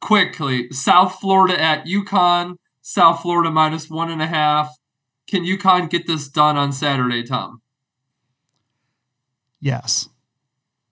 [0.00, 0.68] quickly.
[0.72, 2.56] South Florida at UConn.
[2.82, 4.74] South Florida minus one and a half.
[5.28, 7.62] Can UConn get this done on Saturday, Tom?
[9.60, 10.08] Yes.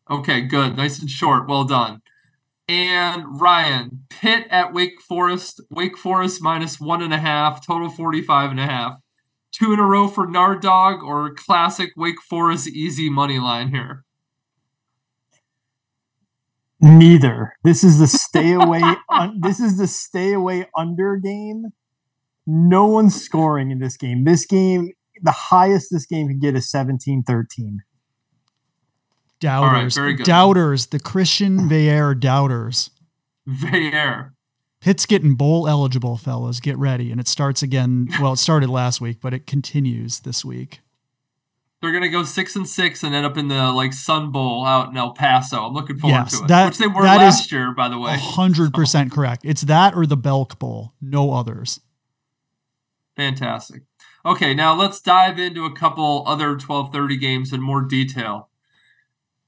[0.09, 0.77] Okay, good.
[0.77, 1.49] Nice and short.
[1.49, 2.03] Well done.
[2.67, 5.61] And Ryan, Pitt at Wake Forest.
[5.71, 8.95] Wake Forest minus one and a half, total 45 and a half.
[9.53, 14.05] Two in a row for Nard Dog or classic Wake Forest easy money line here?
[16.81, 17.55] Neither.
[17.63, 18.83] This is the stay away.
[19.11, 21.67] un, this is the stay away under game.
[22.47, 24.25] No one's scoring in this game.
[24.25, 27.81] This game, the highest this game can get is 17 13.
[29.45, 29.99] Doubters.
[29.99, 30.87] Right, doubters.
[30.87, 32.89] The Christian Veilleux doubters.
[33.47, 34.31] Veilleux.
[34.81, 36.61] Pitt's getting bowl eligible, fellas.
[36.61, 37.11] Get ready.
[37.11, 38.09] And it starts again.
[38.23, 40.81] Well, it started last week, but it continues this week.
[41.83, 44.89] They're gonna go six and six and end up in the like Sun Bowl out
[44.89, 45.67] in El Paso.
[45.67, 46.49] I'm looking forward yes, to it.
[46.49, 48.17] That, which they were last year, by the way.
[48.17, 49.43] hundred percent correct.
[49.45, 50.95] It's that or the Belk Bowl.
[51.03, 51.81] No others.
[53.15, 53.83] Fantastic.
[54.25, 58.49] Okay, now let's dive into a couple other 1230 games in more detail.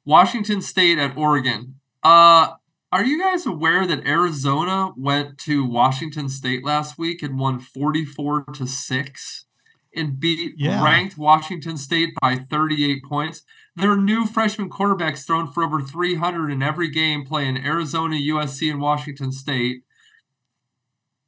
[0.06, 1.74] Washington State at Oregon.
[2.02, 2.52] Uh,
[2.92, 8.44] are you guys aware that Arizona went to Washington State last week and won 44
[8.54, 9.46] to 6
[9.94, 10.82] and beat yeah.
[10.84, 13.42] ranked Washington State by 38 points?
[13.74, 18.80] Their new freshman quarterbacks thrown for over 300 in every game playing Arizona, USC, and
[18.80, 19.82] Washington State.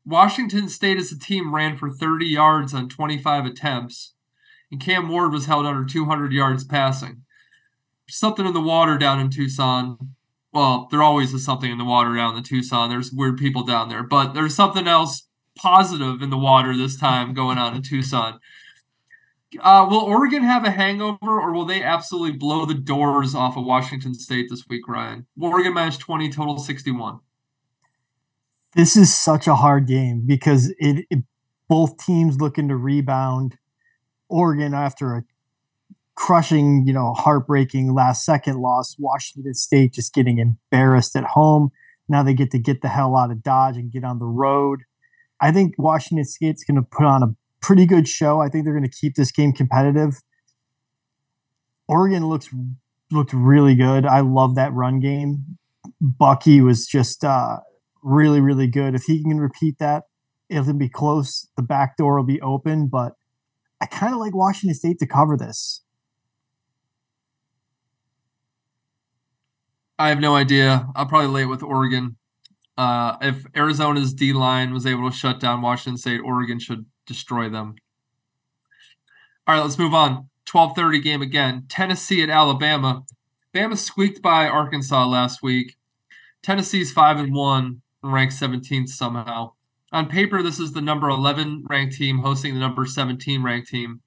[0.06, 4.14] Washington State as a team ran for 30 yards on 25 attempts,
[4.70, 7.24] and Cam Ward was held under 200 yards passing.
[8.08, 10.14] Something in the water down in Tucson.
[10.52, 12.88] Well, there always is something in the water down in Tucson.
[12.88, 17.34] There's weird people down there, but there's something else positive in the water this time
[17.34, 18.40] going on in Tucson.
[19.60, 23.64] Uh, will Oregon have a hangover, or will they absolutely blow the doors off of
[23.64, 25.26] Washington State this week, Ryan?
[25.40, 27.20] Oregon managed 20, total 61
[28.74, 31.24] this is such a hard game because it, it
[31.68, 33.58] both teams looking to rebound.
[34.28, 35.24] Oregon after a
[36.18, 38.96] crushing, you know, heartbreaking last second loss.
[38.98, 41.70] Washington State just getting embarrassed at home.
[42.08, 44.80] Now they get to get the hell out of Dodge and get on the road.
[45.40, 48.40] I think Washington State's going to put on a pretty good show.
[48.40, 50.16] I think they're going to keep this game competitive.
[51.86, 52.50] Oregon looks
[53.12, 54.04] looked really good.
[54.04, 55.58] I love that run game.
[56.00, 57.58] Bucky was just uh,
[58.02, 58.96] really, really good.
[58.96, 60.04] If he can repeat that,
[60.48, 61.48] it'll be close.
[61.56, 63.12] The back door will be open, but
[63.80, 65.82] I kind of like Washington State to cover this.
[69.98, 70.86] I have no idea.
[70.94, 72.16] I'll probably lay it with Oregon.
[72.76, 77.48] Uh, if Arizona's D line was able to shut down Washington State, Oregon should destroy
[77.48, 77.74] them.
[79.46, 80.28] All right, let's move on.
[80.46, 81.64] 12:30 game again.
[81.68, 83.04] Tennessee at Alabama.
[83.52, 85.76] Bama squeaked by Arkansas last week.
[86.42, 89.52] Tennessee's five and one ranked 17th somehow.
[89.90, 94.00] On paper, this is the number 11 ranked team hosting the number 17 ranked team.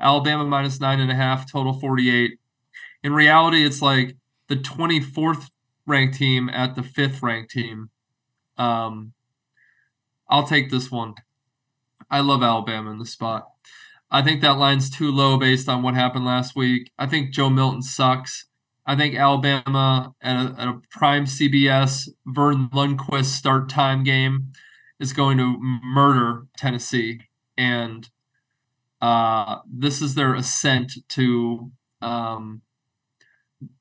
[0.00, 2.38] Alabama minus nine and a half, total 48.
[3.02, 4.16] In reality, it's like
[4.52, 5.48] the 24th
[5.86, 7.88] ranked team at the fifth ranked team.
[8.58, 9.14] Um,
[10.28, 11.14] I'll take this one.
[12.10, 13.48] I love Alabama in the spot.
[14.10, 16.90] I think that line's too low based on what happened last week.
[16.98, 18.44] I think Joe Milton sucks.
[18.84, 24.52] I think Alabama at a, at a prime CBS Verne Lundquist start time game
[25.00, 27.20] is going to murder Tennessee,
[27.56, 28.10] and
[29.00, 32.60] uh, this is their ascent to um,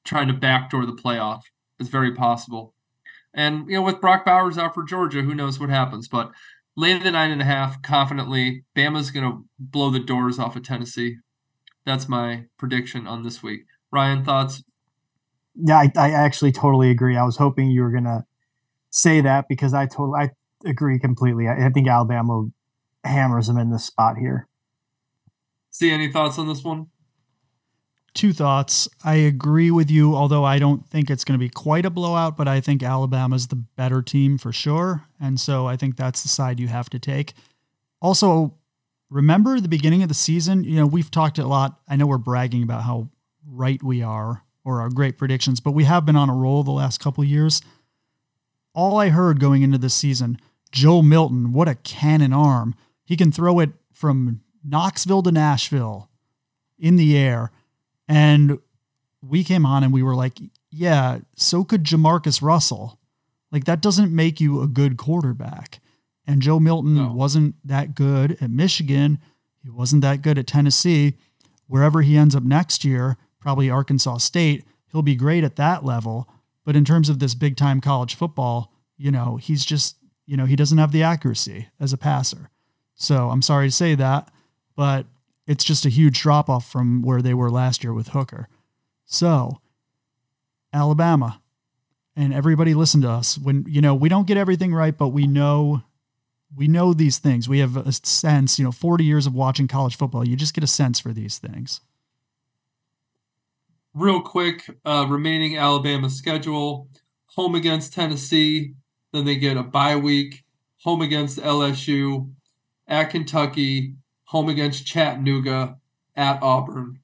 [0.04, 1.42] trying to backdoor the playoff.
[1.80, 2.74] It's very possible,
[3.34, 6.08] and you know with Brock Bowers out for Georgia, who knows what happens?
[6.08, 6.32] But
[6.76, 10.64] late the nine and a half, confidently, Bama's going to blow the doors off of
[10.64, 11.18] Tennessee.
[11.86, 13.62] That's my prediction on this week.
[13.92, 14.64] Ryan, thoughts?
[15.56, 17.18] Yeah, I, I actually totally agree.
[17.18, 18.26] I was hoping you were gonna
[18.90, 20.30] say that because I totally I
[20.70, 21.48] agree completely.
[21.48, 22.50] I, I think Alabama
[23.04, 24.48] hammers them in this spot here.
[25.70, 26.88] See any thoughts on this one?
[28.14, 28.90] Two thoughts.
[29.06, 32.36] I agree with you, although I don't think it's going to be quite a blowout,
[32.36, 35.06] but I think Alabama's the better team for sure.
[35.20, 37.34] And so I think that's the side you have to take.
[38.02, 38.56] Also,
[39.10, 40.66] remember the beginning of the season?
[40.66, 41.80] You know, we've talked a lot.
[41.88, 43.10] I know we're bragging about how
[43.48, 46.72] right we are or our great predictions, but we have been on a roll the
[46.72, 47.62] last couple years.
[48.74, 50.38] All I heard going into this season,
[50.72, 52.76] Joe Milton, what a cannon arm.
[53.06, 56.10] He can throw it from Knoxville to Nashville
[56.78, 57.52] in the air.
[58.12, 58.60] And
[59.22, 60.38] we came on and we were like,
[60.70, 63.00] yeah, so could Jamarcus Russell.
[63.54, 65.80] Like, that doesn't make you a good quarterback.
[66.28, 67.14] And Joe Milton no.
[67.14, 69.20] wasn't that good at Michigan.
[69.64, 71.14] He wasn't that good at Tennessee.
[71.68, 76.28] Wherever he ends up next year, probably Arkansas State, he'll be great at that level.
[76.66, 79.96] But in terms of this big time college football, you know, he's just,
[80.26, 82.50] you know, he doesn't have the accuracy as a passer.
[82.94, 84.30] So I'm sorry to say that,
[84.76, 85.06] but
[85.48, 88.48] it's just a huge drop off from where they were last year with Hooker.
[89.06, 89.60] So,
[90.74, 91.42] Alabama,
[92.16, 95.28] and everybody listen to us when, you know, we don't get everything right, but we
[95.28, 95.84] know
[96.54, 97.48] we know these things.
[97.48, 100.66] We have a sense, you know, 40 years of watching college football, you just get
[100.66, 101.80] a sense for these things
[103.94, 106.88] real quick, uh, remaining Alabama schedule
[107.36, 108.74] home against Tennessee,
[109.14, 110.44] then they get a bye week,
[110.84, 112.32] home against LSU,
[112.88, 113.96] at Kentucky,
[114.32, 115.78] home against Chattanooga,
[116.16, 117.00] at Auburn.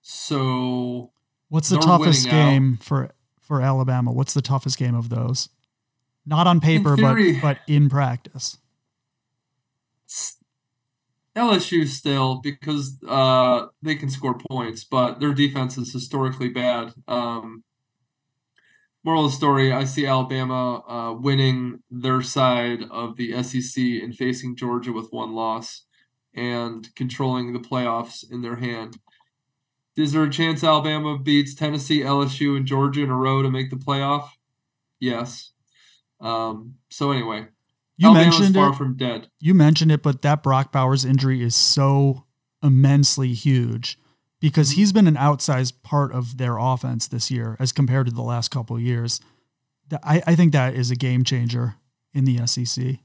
[0.00, 1.12] So
[1.48, 2.84] what's the toughest game out.
[2.84, 3.10] for
[3.40, 4.10] for Alabama?
[4.12, 5.48] What's the toughest game of those?
[6.26, 8.58] Not on paper, theory, but but in practice.
[11.36, 16.94] LSU still because uh, they can score points, but their defense is historically bad.
[17.06, 17.62] Um,
[19.04, 24.16] moral of the story: I see Alabama uh, winning their side of the SEC and
[24.16, 25.84] facing Georgia with one loss
[26.34, 28.98] and controlling the playoffs in their hand.
[29.96, 33.70] Is there a chance Alabama beats Tennessee, LSU, and Georgia in a row to make
[33.70, 34.30] the playoff?
[34.98, 35.52] Yes.
[36.20, 37.48] Um, so anyway,
[37.96, 38.76] you Alabama's mentioned far it.
[38.76, 39.28] from dead.
[39.38, 42.24] You mentioned it, but that Brock Bowers injury is so
[42.62, 43.98] immensely huge
[44.40, 44.76] because mm-hmm.
[44.80, 48.50] he's been an outsized part of their offense this year as compared to the last
[48.50, 49.20] couple of years.
[50.02, 51.74] I, I think that is a game changer
[52.14, 52.98] in the SEC.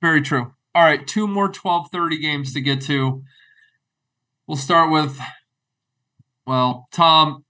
[0.00, 0.54] Very true.
[0.78, 3.24] All right, two more 12:30 games to get to.
[4.46, 5.20] We'll start with
[6.46, 7.44] well, Tom,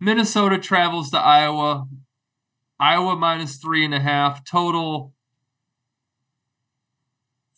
[0.00, 1.86] Minnesota travels to Iowa.
[2.80, 4.44] Iowa minus three and a half.
[4.44, 5.12] Total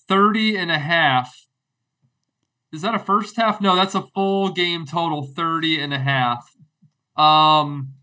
[0.07, 1.47] 30 and a half.
[2.71, 3.59] Is that a first half?
[3.59, 6.55] No, that's a full game total 30 and a half.
[7.17, 7.95] Um,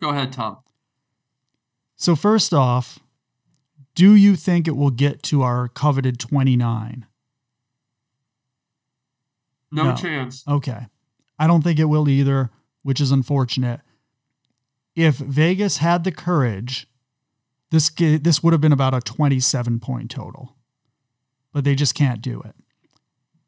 [0.00, 0.60] go ahead, Tom.
[1.96, 3.00] So, first off,
[4.00, 7.06] do you think it will get to our coveted 29?
[9.70, 10.42] No, no, chance.
[10.48, 10.86] Okay.
[11.38, 12.50] I don't think it will either,
[12.82, 13.80] which is unfortunate
[14.96, 16.86] if Vegas had the courage,
[17.70, 20.56] this this would have been about a 27 point total.
[21.52, 22.54] But they just can't do it.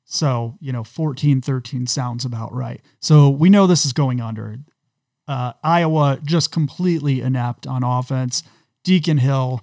[0.05, 2.81] So, you know, 14 13 sounds about right.
[3.01, 4.59] So, we know this is going under.
[5.29, 8.43] Uh, Iowa just completely inept on offense.
[8.83, 9.63] Deacon Hill,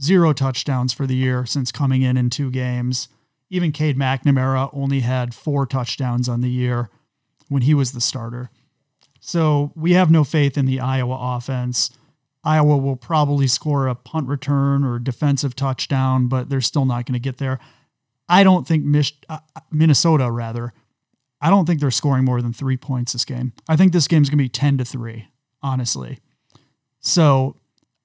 [0.00, 3.08] zero touchdowns for the year since coming in in two games.
[3.50, 6.90] Even Cade McNamara only had four touchdowns on the year
[7.48, 8.50] when he was the starter.
[9.20, 11.90] So we have no faith in the Iowa offense.
[12.44, 17.14] Iowa will probably score a punt return or defensive touchdown, but they're still not going
[17.14, 17.60] to get there.
[18.28, 19.38] I don't think Mich- uh,
[19.70, 20.72] Minnesota, rather,
[21.40, 23.52] I don't think they're scoring more than three points this game.
[23.68, 25.28] I think this game's going to be 10 to 3,
[25.62, 26.18] honestly.
[27.00, 27.56] So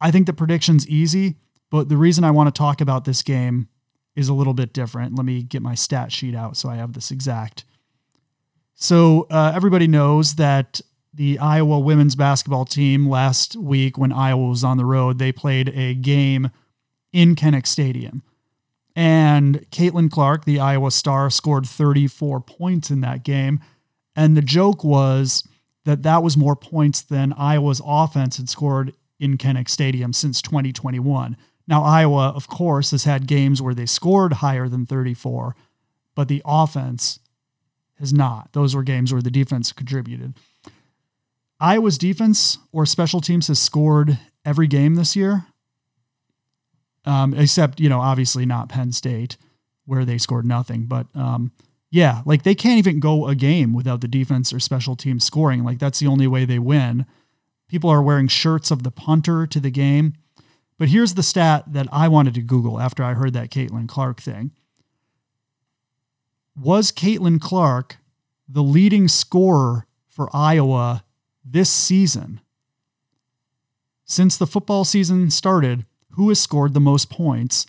[0.02, 1.36] I think the prediction's easy,
[1.69, 3.67] but the reason I want to talk about this game
[4.15, 5.15] is a little bit different.
[5.15, 7.65] Let me get my stat sheet out so I have this exact.
[8.73, 10.82] So uh, everybody knows that
[11.13, 15.17] the Iowa women's basketball team last week when Iowa was on the road.
[15.17, 16.51] They played a game
[17.12, 18.21] in Kinnick Stadium.
[18.95, 23.60] And Caitlin Clark, the Iowa star, scored 34 points in that game.
[24.15, 25.47] And the joke was
[25.86, 31.38] that that was more points than Iowa's offense had scored in Kinnick Stadium since 2021.
[31.67, 35.56] Now, Iowa, of course, has had games where they scored higher than 34,
[36.15, 37.19] but the offense
[37.99, 38.53] has not.
[38.53, 40.34] Those were games where the defense contributed.
[41.60, 45.47] Iowa's defense or special teams has scored every game this year,
[47.06, 49.38] um, except, you know, obviously not Penn State,
[49.86, 50.86] where they scored nothing.
[50.86, 51.51] But um,
[51.89, 55.63] yeah, like they can't even go a game without the defense or special teams scoring.
[55.63, 57.06] Like that's the only way they win.
[57.67, 60.13] People are wearing shirts of the punter to the game.
[60.77, 64.21] But here's the stat that I wanted to Google after I heard that Caitlin Clark
[64.21, 64.51] thing.
[66.55, 67.97] Was Caitlin Clark
[68.47, 71.03] the leading scorer for Iowa
[71.43, 72.41] this season,
[74.05, 77.67] since the football season started, who has scored the most points,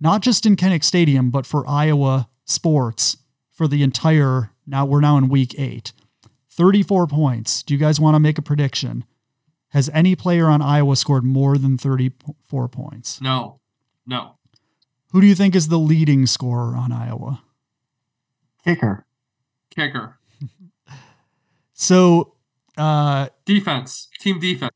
[0.00, 3.16] not just in Kinnick Stadium, but for Iowa sports
[3.50, 5.92] for the entire, now we're now in week eight.
[6.50, 7.62] 34 points.
[7.62, 9.04] Do you guys want to make a prediction?
[9.70, 13.20] Has any player on Iowa scored more than 34 points?
[13.20, 13.60] No.
[14.06, 14.36] No.
[15.12, 17.42] Who do you think is the leading scorer on Iowa?
[18.64, 19.06] Kicker.
[19.70, 20.18] Kicker.
[21.72, 22.34] so
[22.76, 24.72] uh, defense, team defense.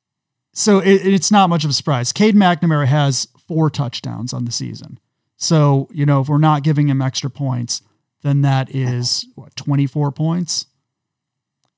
[0.52, 2.12] So it, it's not much of a surprise.
[2.12, 4.98] Cade McNamara has four touchdowns on the season.
[5.36, 7.82] So, you know, if we're not giving him extra points,
[8.22, 10.66] then that is what, 24 points?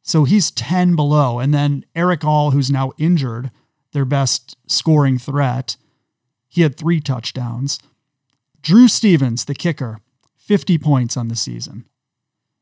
[0.07, 1.38] So he's 10 below.
[1.40, 3.50] And then Erick All, who's now injured,
[3.92, 5.76] their best scoring threat,
[6.46, 7.78] he had three touchdowns.
[8.61, 10.00] Drew Stevens, the kicker,
[10.36, 11.86] 50 points on the season.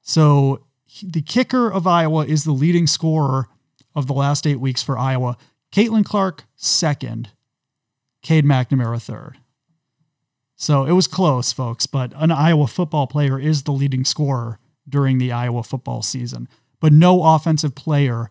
[0.03, 0.67] So
[1.03, 3.49] the kicker of Iowa is the leading scorer
[3.93, 5.37] of the last eight weeks for Iowa.
[5.73, 7.31] Caitlin Clark, second.
[8.23, 9.39] Cade McNamara, third.
[10.55, 15.19] So it was close, folks, but an Iowa football player is the leading scorer during
[15.19, 16.49] the Iowa football season.
[16.83, 18.29] But no offensive player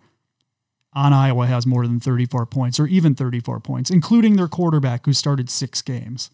[0.93, 5.13] on Iowa has more than 34 points or even 34 points, including their quarterback who
[5.13, 6.31] started six games.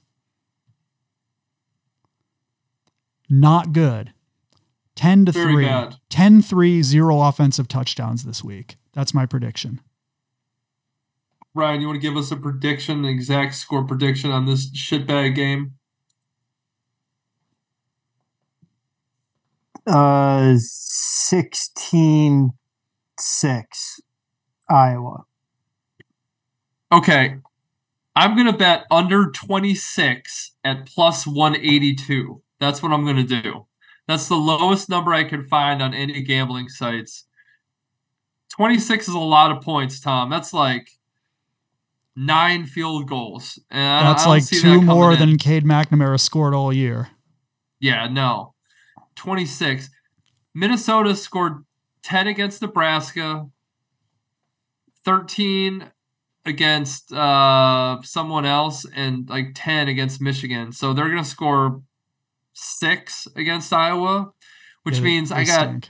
[3.30, 4.14] Not good.
[4.96, 5.66] 10 to Very 3.
[5.66, 5.96] bad.
[6.10, 8.78] 10 3, zero offensive touchdowns this week.
[8.94, 9.80] That's my prediction.
[11.54, 15.36] Ryan, you want to give us a prediction, an exact score prediction on this shitbag
[15.36, 15.74] game?
[19.88, 22.52] Uh, 16
[23.20, 24.02] 6
[24.70, 25.24] Iowa.
[26.92, 27.38] Okay.
[28.16, 32.42] I'm going to bet under 26 at plus 182.
[32.60, 33.68] That's what I'm going to do.
[34.08, 37.26] That's the lowest number I could find on any gambling sites.
[38.56, 40.30] 26 is a lot of points, Tom.
[40.30, 40.90] That's like
[42.16, 43.60] nine field goals.
[43.70, 45.20] And That's like see that two coming more in.
[45.20, 47.10] than Cade McNamara scored all year.
[47.80, 48.56] Yeah, no.
[49.18, 49.90] 26.
[50.56, 51.66] Minnesota scored
[52.04, 53.48] 10 against Nebraska,
[55.04, 55.92] 13
[56.46, 60.72] against uh, someone else, and like 10 against Michigan.
[60.72, 61.82] So they're going to score
[62.54, 64.32] six against Iowa,
[64.84, 65.90] which means they I got stink.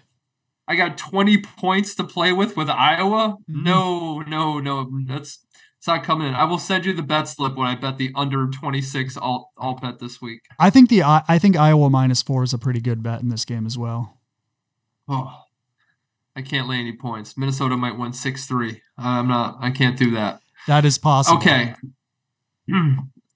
[0.68, 3.38] I got 20 points to play with with Iowa.
[3.50, 3.64] Mhm.
[3.64, 4.90] No, no, no.
[5.06, 5.46] That's
[5.88, 6.36] it's not coming in.
[6.36, 9.82] I will send you the bet slip when I bet the under 26 alt alt
[9.82, 10.42] bet this week.
[10.60, 13.46] I think the I think Iowa minus four is a pretty good bet in this
[13.46, 14.18] game as well.
[15.08, 15.44] Oh,
[16.36, 17.38] I can't lay any points.
[17.38, 18.82] Minnesota might win 6 3.
[18.98, 20.42] I'm not, I can't do that.
[20.68, 21.38] That is possible.
[21.38, 21.74] Okay.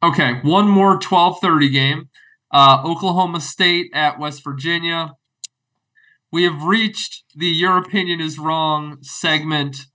[0.03, 0.33] okay.
[0.41, 2.09] One more 1230 game.
[2.51, 5.13] Uh, Oklahoma State at West Virginia.
[6.33, 9.85] We have reached the Your Opinion is Wrong segment.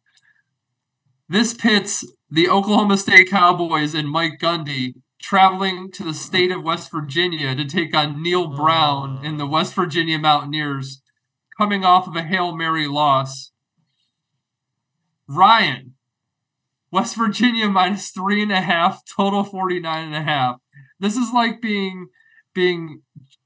[1.28, 6.90] This pits the Oklahoma State Cowboys and Mike Gundy traveling to the state of West
[6.90, 11.02] Virginia to take on Neal Brown and the West Virginia Mountaineers
[11.56, 13.52] coming off of a Hail Mary loss.
[15.28, 15.94] Ryan,
[16.90, 20.60] West Virginia minus three and a half, total 49 and a half.
[20.98, 22.08] This is like being
[22.54, 23.02] being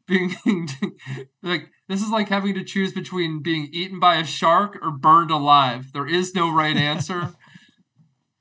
[0.06, 0.34] being
[1.42, 5.30] like this is like having to choose between being eaten by a shark or burned
[5.30, 5.92] alive.
[5.92, 7.34] There is no right answer.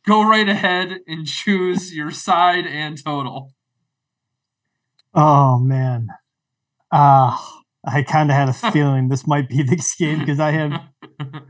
[0.06, 3.54] Go right ahead and choose your side and total.
[5.14, 6.08] Oh, man.
[6.92, 10.82] Ah, I kind of had a feeling this might be this game because I have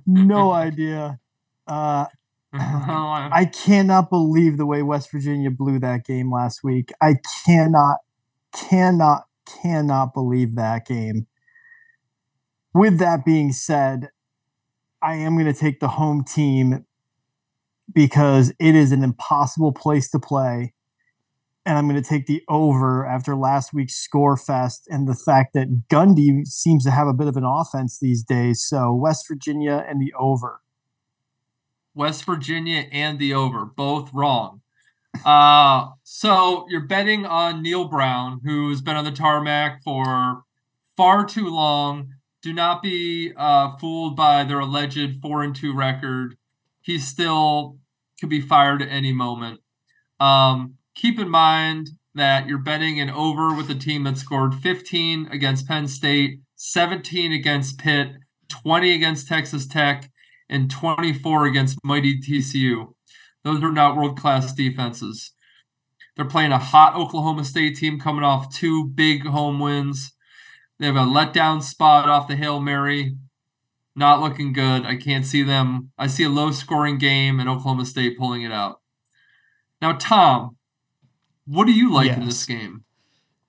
[0.05, 1.19] no idea.
[1.71, 2.07] Uh,
[2.51, 6.91] I cannot believe the way West Virginia blew that game last week.
[6.99, 7.97] I cannot,
[8.51, 11.27] cannot, cannot believe that game.
[12.73, 14.09] With that being said,
[14.99, 16.87] I am going to take the home team
[17.93, 20.73] because it is an impossible place to play.
[21.65, 25.53] And I'm going to take the over after last week's score fest and the fact
[25.53, 28.63] that Gundy seems to have a bit of an offense these days.
[28.63, 30.61] So West Virginia and the over.
[31.93, 34.61] West Virginia and the over, both wrong.
[35.25, 40.43] Uh, so you're betting on Neal Brown, who's been on the tarmac for
[40.95, 42.13] far too long.
[42.41, 46.37] Do not be uh, fooled by their alleged four and two record.
[46.89, 47.77] He still
[48.19, 49.59] could be fired at any moment.
[50.19, 55.27] Um, keep in mind that you're betting an over with a team that scored 15
[55.27, 58.13] against Penn State, 17 against Pitt,
[58.49, 60.09] 20 against Texas Tech,
[60.49, 62.95] and 24 against mighty TCU.
[63.43, 65.33] Those are not world class defenses.
[66.15, 70.15] They're playing a hot Oklahoma State team coming off two big home wins.
[70.79, 73.15] They have a letdown spot off the Hail Mary.
[73.99, 74.85] Not looking good.
[74.85, 75.91] I can't see them.
[75.97, 78.79] I see a low scoring game and Oklahoma State pulling it out.
[79.81, 80.55] Now, Tom,
[81.45, 82.85] what do you like in this game?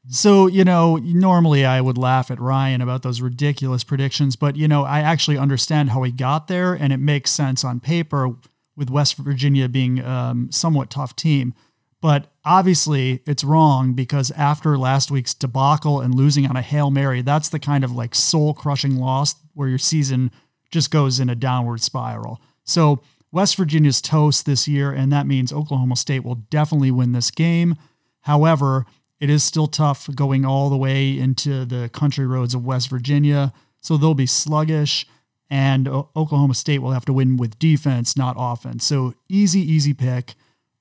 [0.08, 4.66] So, you know, normally I would laugh at Ryan about those ridiculous predictions, but, you
[4.66, 8.34] know, I actually understand how he got there and it makes sense on paper
[8.74, 11.54] with West Virginia being um, somewhat tough team.
[12.00, 17.22] But obviously it's wrong because after last week's debacle and losing on a Hail Mary,
[17.22, 20.30] that's the kind of like soul crushing loss where your season
[20.70, 22.40] just goes in a downward spiral.
[22.64, 27.30] So West Virginia's toast this year, and that means Oklahoma State will definitely win this
[27.30, 27.76] game.
[28.22, 28.86] However,
[29.20, 33.52] it is still tough going all the way into the country roads of West Virginia.
[33.80, 35.06] So they'll be sluggish,
[35.48, 38.86] and Oklahoma State will have to win with defense, not offense.
[38.86, 40.34] So easy, easy pick.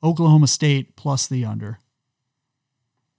[0.03, 1.79] Oklahoma State plus the under.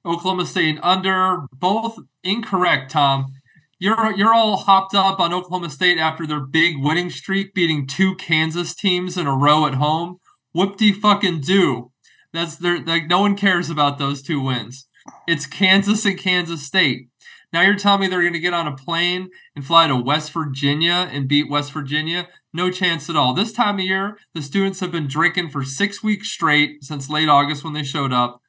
[0.05, 3.35] Oklahoma State under, both incorrect, Tom.
[3.79, 8.15] You're you're all hopped up on Oklahoma State after their big winning streak, beating two
[8.15, 10.19] Kansas teams in a row at home.
[10.53, 11.91] Whoop de fucking do.
[12.33, 14.87] That's their like no one cares about those two wins.
[15.27, 17.10] It's Kansas and Kansas State.
[17.53, 20.33] Now you're telling me they're going to get on a plane and fly to West
[20.33, 22.29] Virginia and beat West Virginia?
[22.53, 23.35] No chance at all.
[23.35, 27.29] This time of year, the students have been drinking for six weeks straight since late
[27.29, 28.41] August when they showed up.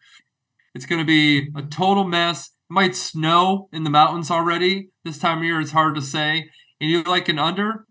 [0.74, 2.48] It's going to be a total mess.
[2.48, 4.90] It might snow in the mountains already.
[5.04, 6.50] This time of year, it's hard to say.
[6.80, 7.86] And you like an under?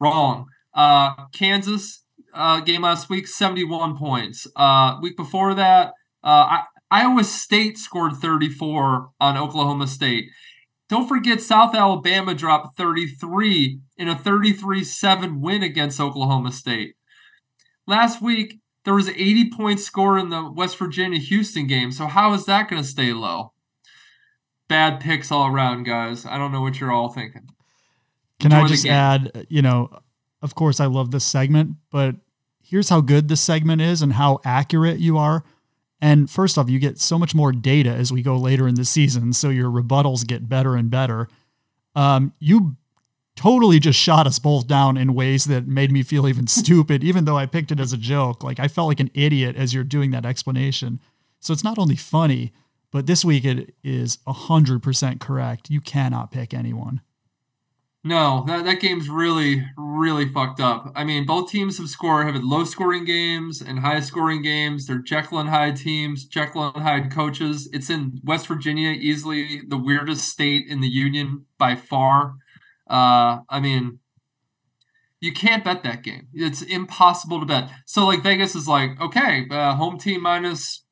[0.00, 0.46] Wrong.
[0.74, 2.04] Uh, Kansas
[2.34, 4.46] uh, game last week, 71 points.
[4.54, 10.26] Uh, week before that, uh, I, Iowa State scored 34 on Oklahoma State.
[10.88, 16.94] Don't forget, South Alabama dropped 33 in a 33 7 win against Oklahoma State.
[17.86, 21.90] Last week, there was an 80 point score in the West Virginia Houston game.
[21.90, 23.52] So, how is that going to stay low?
[24.68, 26.24] Bad picks all around, guys.
[26.24, 27.48] I don't know what you're all thinking.
[28.38, 29.90] Can Enjoy I just add, you know,
[30.42, 32.16] of course, I love this segment, but
[32.62, 35.44] here's how good this segment is and how accurate you are.
[36.00, 38.84] And first off, you get so much more data as we go later in the
[38.84, 41.28] season, so your rebuttals get better and better.
[41.94, 42.76] Um, you
[43.34, 47.24] totally just shot us both down in ways that made me feel even stupid, even
[47.24, 48.42] though I picked it as a joke.
[48.44, 51.00] Like I felt like an idiot as you're doing that explanation.
[51.40, 52.52] So it's not only funny,
[52.90, 55.70] but this week it is 100% correct.
[55.70, 57.00] You cannot pick anyone.
[58.06, 60.92] No, that, that game's really, really fucked up.
[60.94, 64.86] I mean, both teams have scored, have had low scoring games and high scoring games.
[64.86, 67.68] They're Jekyll and Hyde teams, Jekyll and Hyde coaches.
[67.72, 72.34] It's in West Virginia, easily the weirdest state in the union by far.
[72.88, 73.98] Uh, I mean,
[75.18, 76.28] you can't bet that game.
[76.32, 77.70] It's impossible to bet.
[77.86, 80.84] So, like, Vegas is like, okay, uh, home team minus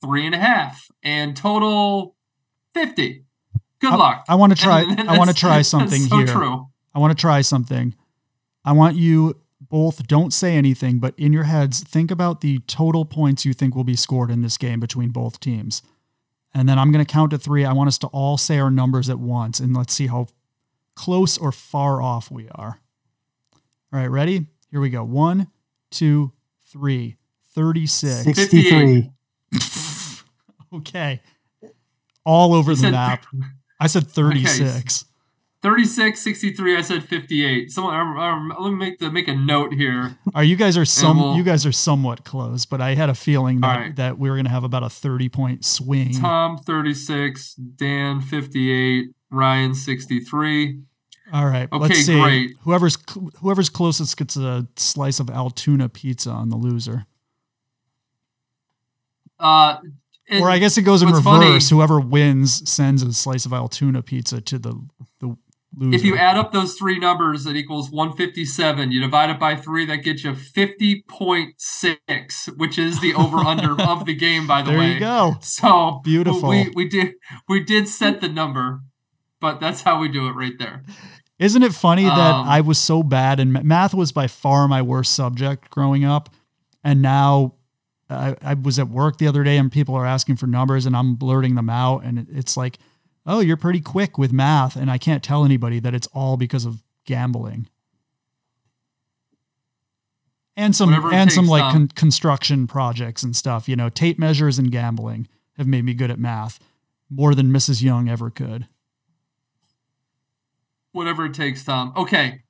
[0.00, 2.16] three and a half and total
[2.74, 3.24] 50
[3.80, 4.24] Good luck.
[4.28, 4.84] I, I want to try.
[5.08, 6.26] I want to try something so here.
[6.26, 6.68] True.
[6.94, 7.94] I want to try something.
[8.64, 13.04] I want you both don't say anything, but in your heads, think about the total
[13.04, 15.82] points you think will be scored in this game between both teams.
[16.52, 17.64] And then I'm going to count to three.
[17.64, 20.26] I want us to all say our numbers at once, and let's see how
[20.96, 22.80] close or far off we are.
[23.92, 24.46] All right, ready?
[24.70, 25.04] Here we go.
[25.04, 25.48] One,
[25.90, 26.32] two,
[26.66, 27.16] three.
[27.54, 28.24] 36.
[28.24, 29.10] 63.
[30.76, 31.20] okay.
[32.24, 33.26] All over the map.
[33.80, 35.02] I said 36.
[35.02, 35.10] Okay.
[35.62, 36.76] 36, 63.
[36.76, 37.70] I said 58.
[37.70, 40.16] Someone, um, um, let me make the make a note here.
[40.34, 43.14] Are you guys are some we'll, you guys are somewhat close, but I had a
[43.14, 43.96] feeling that, right.
[43.96, 46.14] that we were going to have about a 30 point swing.
[46.14, 50.80] Tom 36, Dan 58, Ryan 63.
[51.32, 51.68] All right.
[51.70, 52.20] Okay, let's see.
[52.20, 52.56] great.
[52.62, 52.96] Whoever's
[53.40, 57.06] whoever's closest gets a slice of Altoona pizza on the loser.
[59.38, 59.78] Uh,
[60.30, 61.24] it, or I guess it goes in reverse.
[61.24, 64.80] Funny, Whoever wins sends a slice of Altoona pizza to the
[65.18, 65.36] the
[65.76, 65.96] loser.
[65.96, 68.92] If you add up those three numbers, that equals 157.
[68.92, 74.04] You divide it by three, that gets you 50.6, which is the over under of
[74.06, 74.46] the game.
[74.46, 75.36] By the there way, there you go.
[75.40, 76.48] So beautiful.
[76.48, 77.14] We we did
[77.48, 78.80] we did set the number,
[79.40, 80.82] but that's how we do it right there.
[81.38, 84.82] Isn't it funny um, that I was so bad and math was by far my
[84.82, 86.28] worst subject growing up,
[86.84, 87.54] and now
[88.10, 90.96] I, I was at work the other day and people are asking for numbers and
[90.96, 92.04] I'm blurting them out.
[92.04, 92.78] And it's like,
[93.26, 94.76] oh, you're pretty quick with math.
[94.76, 97.68] And I can't tell anybody that it's all because of gambling.
[100.56, 104.58] And some Whatever and some like con- construction projects and stuff, you know, tape measures
[104.58, 106.58] and gambling have made me good at math
[107.08, 107.82] more than Mrs.
[107.82, 108.66] Young ever could.
[110.92, 111.92] Whatever it takes, Tom.
[111.96, 112.42] Okay.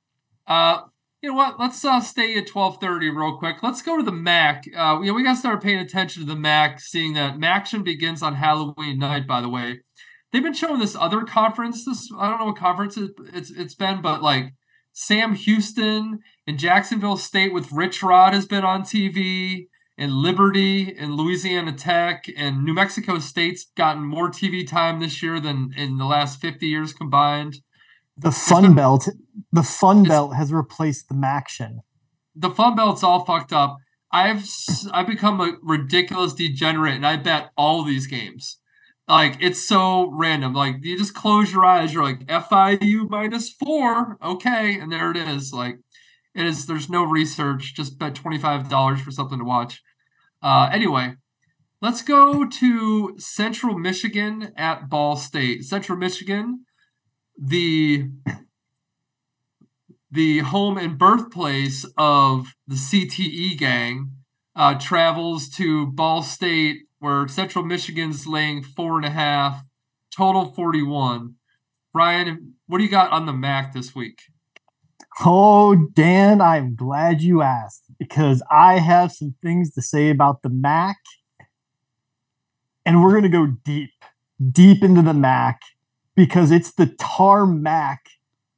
[0.47, 0.81] Uh,
[1.21, 1.59] you know what?
[1.59, 3.61] Let's uh, stay at twelve thirty real quick.
[3.61, 4.63] Let's go to the MAC.
[4.75, 7.83] Uh, you know, we got to start paying attention to the MAC, seeing that MACtion
[7.83, 9.27] begins on Halloween night.
[9.27, 9.81] By the way,
[10.31, 11.85] they've been showing this other conference.
[11.85, 14.53] This I don't know what conference it's it's been, but like
[14.93, 19.67] Sam Houston and Jacksonville State with Rich Rod has been on TV,
[19.99, 25.39] and Liberty and Louisiana Tech and New Mexico State's gotten more TV time this year
[25.39, 27.57] than in the last fifty years combined.
[28.21, 29.07] The Fun Belt,
[29.51, 31.79] the Fun Belt has replaced the Maction.
[32.35, 33.77] The Fun Belt's all fucked up.
[34.11, 34.45] I've
[34.91, 38.57] I've become a ridiculous degenerate, and I bet all these games.
[39.07, 40.53] Like it's so random.
[40.53, 45.17] Like you just close your eyes, you're like FIU minus four, okay, and there it
[45.17, 45.53] is.
[45.53, 45.79] Like
[46.35, 46.65] it is.
[46.65, 47.73] There's no research.
[47.75, 49.81] Just bet twenty five dollars for something to watch.
[50.41, 51.15] Uh, anyway,
[51.81, 55.63] let's go to Central Michigan at Ball State.
[55.63, 56.65] Central Michigan
[57.41, 58.07] the
[60.11, 64.11] the home and birthplace of the CTE gang
[64.55, 69.63] uh, travels to Ball State, where Central Michigan's laying four and a half,
[70.15, 71.35] total 41.
[71.93, 74.23] Ryan, what do you got on the MAC this week?
[75.25, 80.49] Oh, Dan, I'm glad you asked because I have some things to say about the
[80.49, 80.97] MAC.
[82.85, 83.91] And we're going to go deep,
[84.51, 85.61] deep into the MAC
[86.15, 88.05] because it's the tarmac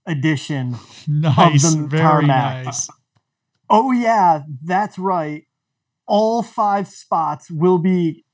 [0.06, 0.76] edition.
[1.08, 2.66] Nice, of the very tarmac.
[2.66, 2.90] nice.
[3.70, 5.44] Oh yeah, that's right.
[6.06, 8.26] All five spots will be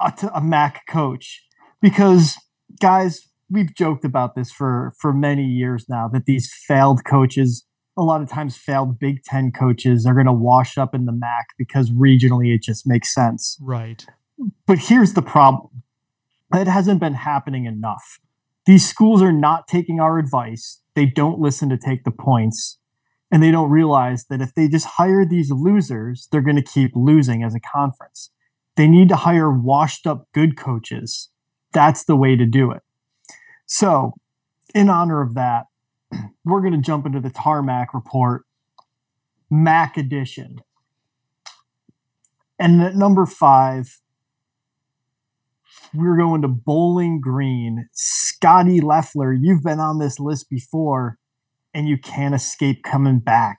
[0.00, 1.44] a, a Mac coach
[1.80, 2.36] because
[2.80, 7.66] guys, we've joked about this for for many years now that these failed coaches
[7.96, 11.12] a lot of times failed Big Ten coaches are going to wash up in the
[11.12, 13.58] MAC because regionally it just makes sense.
[13.60, 14.04] Right.
[14.66, 15.82] But here's the problem
[16.54, 18.18] it hasn't been happening enough.
[18.66, 22.78] These schools are not taking our advice, they don't listen to take the points,
[23.30, 26.92] and they don't realize that if they just hire these losers, they're going to keep
[26.94, 28.30] losing as a conference.
[28.76, 31.30] They need to hire washed up good coaches.
[31.72, 32.82] That's the way to do it.
[33.66, 34.12] So,
[34.74, 35.66] in honor of that,
[36.44, 38.44] we're going to jump into the tarmac report,
[39.50, 40.58] Mac edition.
[42.58, 44.00] And at number five,
[45.96, 47.88] we're going to Bowling Green.
[47.92, 51.18] Scotty Loeffler, you've been on this list before,
[51.74, 53.58] and you can't escape coming back.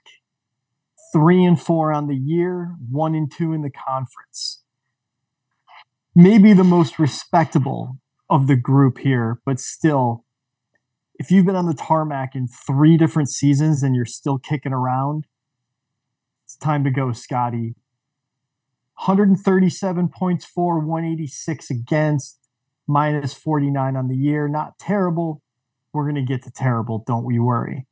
[1.12, 4.62] Three and four on the year, one and two in the conference.
[6.14, 10.24] Maybe the most respectable of the group here, but still
[11.18, 15.26] if you've been on the tarmac in three different seasons and you're still kicking around,
[16.44, 17.74] it's time to go, Scotty.
[19.06, 22.38] 137 points for, 186 against,
[22.88, 24.48] minus 49 on the year.
[24.48, 25.40] Not terrible.
[25.92, 27.86] We're going to get to terrible, don't we worry.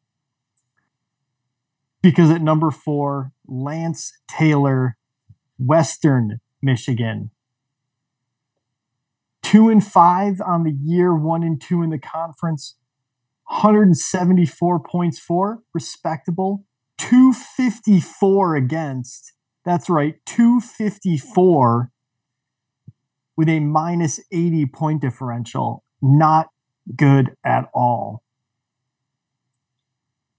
[2.03, 4.97] Because at number four, Lance Taylor,
[5.59, 7.31] Western Michigan.
[9.43, 12.77] Two and five on the year, one and two in the conference.
[13.49, 16.65] 174 points for, respectable.
[16.99, 19.33] 254 against.
[19.67, 21.91] That's right, 254
[23.37, 25.85] with a minus 80 point differential.
[26.01, 26.49] Not
[26.97, 28.23] good at all.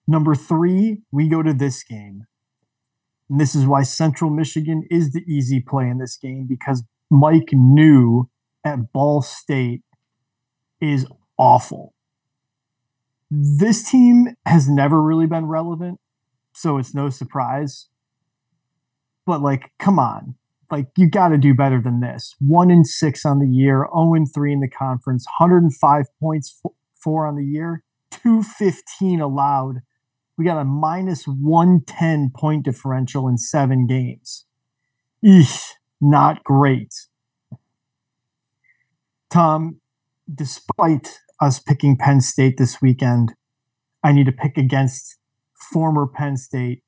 [0.08, 2.26] Number three, we go to this game.
[3.30, 7.50] And this is why Central Michigan is the easy play in this game because Mike
[7.54, 8.30] Neu
[8.64, 9.84] at Ball State
[10.82, 11.06] is
[11.38, 11.94] awful
[13.30, 16.00] this team has never really been relevant,
[16.54, 17.90] so it's no surprise.
[19.28, 20.36] But like, come on,
[20.72, 22.34] like you got to do better than this.
[22.40, 26.62] One in six on the year, zero oh and three in the conference, 105 points
[26.96, 29.82] four on the year, 215 allowed.
[30.38, 34.46] We got a minus 110 point differential in seven games.
[35.24, 36.94] Eesh, not great.
[39.30, 39.82] Tom,
[40.34, 43.34] despite us picking Penn State this weekend,
[44.02, 45.18] I need to pick against
[45.54, 46.84] former Penn State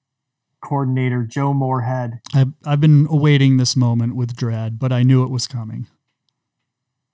[0.61, 2.19] coordinator Joe Moorhead.
[2.33, 5.87] I've, I've been awaiting this moment with dread, but I knew it was coming.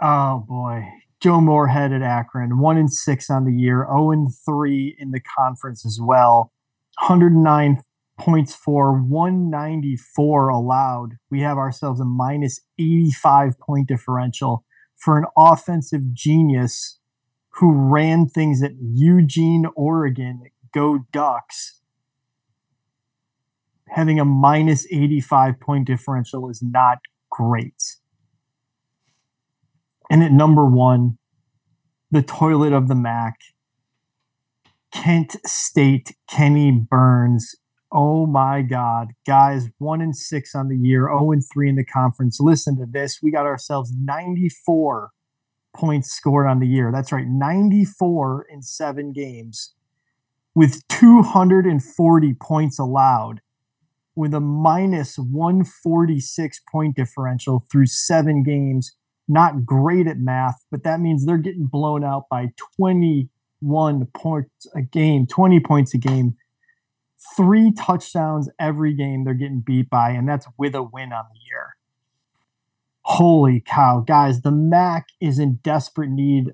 [0.02, 0.88] Oh boy.
[1.22, 5.22] Joe Moorhead at Akron, one and six on the year, 0 and three in the
[5.22, 6.52] conference as well.
[7.00, 7.82] 109
[8.20, 11.18] points for 194 allowed.
[11.30, 14.66] We have ourselves a minus 85 point differential
[14.96, 17.00] for an offensive genius
[17.56, 20.43] who ran things at Eugene, Oregon,
[20.74, 21.82] go Ducks,
[23.96, 26.98] having a minus 85 point differential is not
[27.32, 27.96] great.
[30.10, 31.18] And at number one,
[32.12, 33.36] the toilet of the MAC,
[34.91, 37.56] Kent State, Kenni Burns.
[37.89, 39.14] Oh my God.
[39.26, 42.39] Guys, one and six on the year, 0 and three in the conference.
[42.41, 43.20] Listen to this.
[43.24, 45.12] We got ourselves 94
[45.74, 46.91] points scored on the year.
[46.91, 49.74] That's right, 94 in seven games
[50.54, 53.39] with 240 points allowed
[54.16, 58.95] with a minus 146 point differential through seven games.
[59.28, 64.82] Not great at math, but that means they're getting blown out by 21 points a
[64.82, 66.36] game, 20 points a game.
[67.36, 71.39] Three touchdowns every game they're getting beat by, and that's with a win on the
[71.49, 71.76] year
[73.05, 76.53] holy cow, guys, the MAC is in desperate need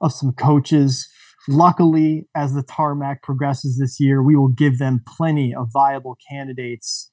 [0.00, 1.08] of some coaches.
[1.48, 7.10] Luckily, as the tarmac progresses this year, we will give them plenty of viable candidates.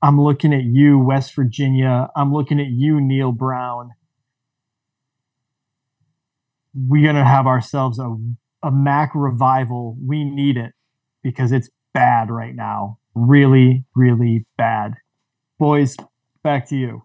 [0.00, 2.08] I'm looking at you, West Virginia.
[2.16, 3.90] I'm looking at you, Neal Brown.
[6.74, 8.16] We're going to have ourselves a,
[8.62, 9.96] a MAC revival.
[10.04, 10.72] We need it
[11.22, 12.98] because it's bad right now.
[13.14, 14.94] Really, really bad.
[15.58, 15.96] Boys,
[16.42, 17.02] back to you.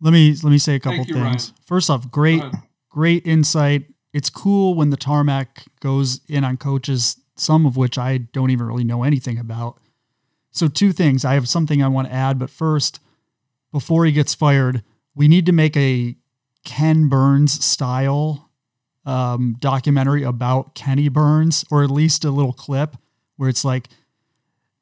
[0.00, 1.50] Let me let me say a couple you, things.
[1.50, 1.64] Ryan.
[1.66, 2.42] First off, great
[2.90, 3.86] great insight.
[4.12, 8.66] It's cool when the tarmac goes in on coaches, some of which I don't even
[8.66, 9.78] really know anything about.
[10.50, 11.24] So two things.
[11.24, 13.00] I have something I want to add, but first,
[13.70, 14.82] before he gets fired,
[15.14, 16.16] we need to make a
[16.64, 18.50] Ken Burns style
[19.04, 22.96] um, documentary about Kenni Burns, or at least a little clip
[23.36, 23.88] where it's like,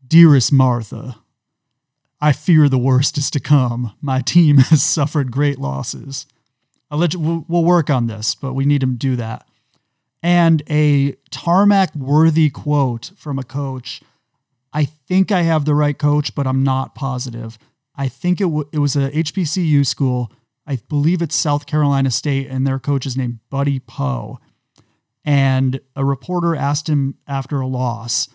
[0.07, 1.17] Dearest Martha,
[2.21, 3.93] I fear the worst is to come.
[4.01, 6.27] My team has suffered great losses.
[6.91, 9.47] I'll we'll work on this, but we need him to do that.
[10.23, 14.03] And a tarmac worthy quote from a coach.
[14.73, 17.59] I think I have the right coach, but I'm not positive.
[17.95, 20.31] I think it, w- it was a HBCU school.
[20.67, 24.39] I believe it's South Carolina State, and their coach is named Buddy Pough.
[25.25, 28.29] And a reporter asked him after a loss,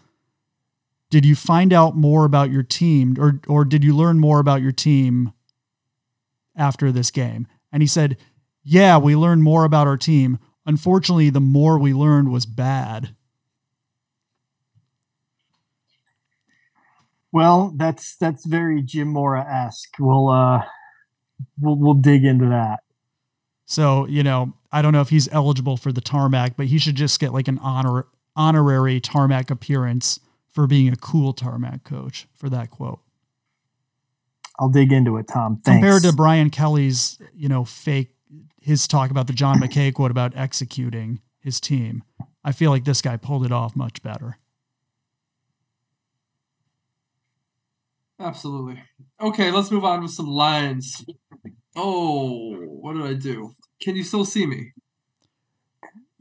[1.09, 4.61] did you find out more about your team or or did you learn more about
[4.61, 5.33] your team
[6.55, 7.47] after this game?
[7.71, 8.17] And he said,
[8.63, 10.39] "Yeah, we learned more about our team.
[10.65, 13.15] Unfortunately, the more we learned was bad."
[17.31, 19.95] Well, that's that's very Jim Mora esque.
[19.99, 20.63] We'll uh,
[21.59, 22.81] we'll we'll dig into that.
[23.65, 26.95] So you know, I don't know if he's eligible for the tarmac, but he should
[26.95, 32.49] just get like an honor honorary tarmac appearance for being a cool tarmac coach for
[32.49, 32.99] that quote.
[34.59, 35.57] I'll dig into it, Tom.
[35.57, 35.77] Thanks.
[35.77, 38.11] Compared to Brian Kelly's, you know, fake
[38.61, 42.03] his talk about the John McKay quote about executing his team,
[42.43, 44.37] I feel like this guy pulled it off much better.
[48.19, 48.83] Absolutely.
[49.19, 51.03] Okay, let's move on with some lines.
[51.75, 53.55] Oh, what did I do?
[53.81, 54.73] Can you still see me?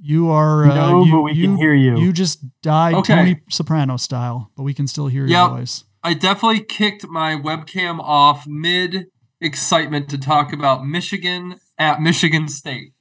[0.03, 0.64] You are.
[0.64, 1.99] Uh, no, you, but we you, can hear you.
[1.99, 3.14] You just died Okay.
[3.14, 5.84] Tony Soprano style, but we can still hear your voice.
[6.03, 9.09] I definitely kicked my webcam off mid
[9.43, 12.93] excitement to talk about Michigan at Michigan State.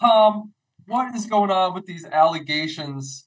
[0.00, 0.52] Tom,
[0.86, 3.26] what is going on with these allegations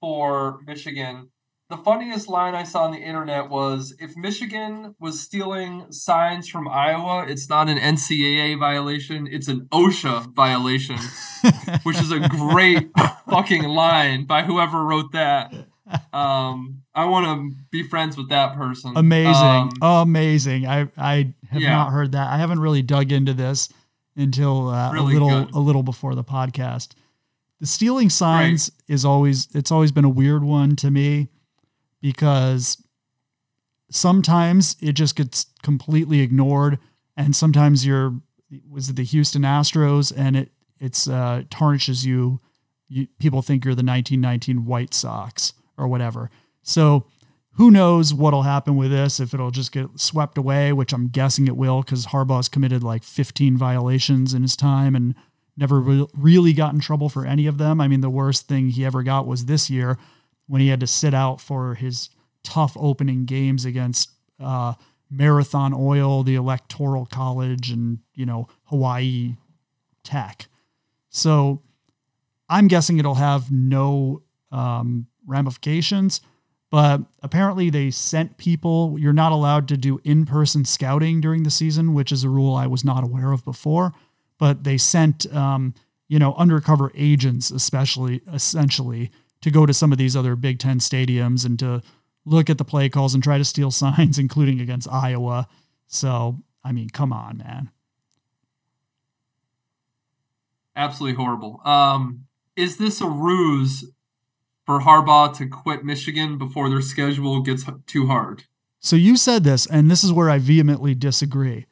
[0.00, 1.30] for Michigan?
[1.68, 6.68] The funniest line I saw on the internet was if Michigan was stealing signs from
[6.68, 10.98] Iowa, it's not an NCAA violation, it's an OSHA violation,
[11.82, 12.90] which is a great
[13.28, 15.52] fucking line by whoever wrote that.
[16.12, 18.92] Um, I want to be friends with that person.
[18.96, 20.66] Amazing, Um, amazing.
[20.66, 21.70] I I have Yeah.
[21.72, 22.30] not heard that.
[22.30, 23.68] I haven't really dug into this
[24.16, 25.54] until uh, Really a little good.
[25.54, 26.90] a little before the podcast.
[27.60, 31.28] The stealing signs is always it's always been a weird one to me
[32.00, 32.82] because
[33.90, 36.78] sometimes it just gets completely ignored
[37.16, 38.14] and sometimes you're
[38.68, 42.40] was it the Houston Astros and it it's uh tarnishes you
[42.88, 45.52] you people think you're the 1919 White Sox
[45.82, 46.30] or whatever.
[46.62, 47.06] So
[47.56, 51.46] who knows what'll happen with this if it'll just get swept away, which I'm guessing
[51.46, 55.14] it will because Harbaugh's committed like 15 violations in his time and
[55.56, 57.80] never re- really got in trouble for any of them.
[57.80, 59.98] I mean, the worst thing he ever got was this year
[60.46, 62.08] when he had to sit out for his
[62.42, 64.10] tough opening games against
[64.40, 64.74] uh,
[65.10, 69.36] Marathon Oil, the Electoral College, and you know Hawaii
[70.02, 70.46] Tech.
[71.10, 71.62] So
[72.48, 76.20] I'm guessing it'll have no um, ramifications.
[76.70, 78.96] But apparently, they sent people.
[78.98, 82.54] You're not allowed to do in person scouting during the season, which is a rule
[82.54, 83.92] I was not aware of before.
[84.38, 85.74] But they sent, um,
[86.08, 89.10] you know, undercover agents, especially, essentially,
[89.42, 91.82] to go to some of these other Big Ten stadiums and to
[92.24, 95.48] look at the play calls and try to steal signs, including against Iowa.
[95.86, 97.70] So, I mean, come on, man.
[100.76, 101.60] absolutely horrible.
[101.64, 103.90] Um, is this a ruse
[104.64, 108.44] for Harbaugh to quit Michigan before their schedule gets too hard?
[108.80, 111.66] So you said this, and this is where I vehemently disagree.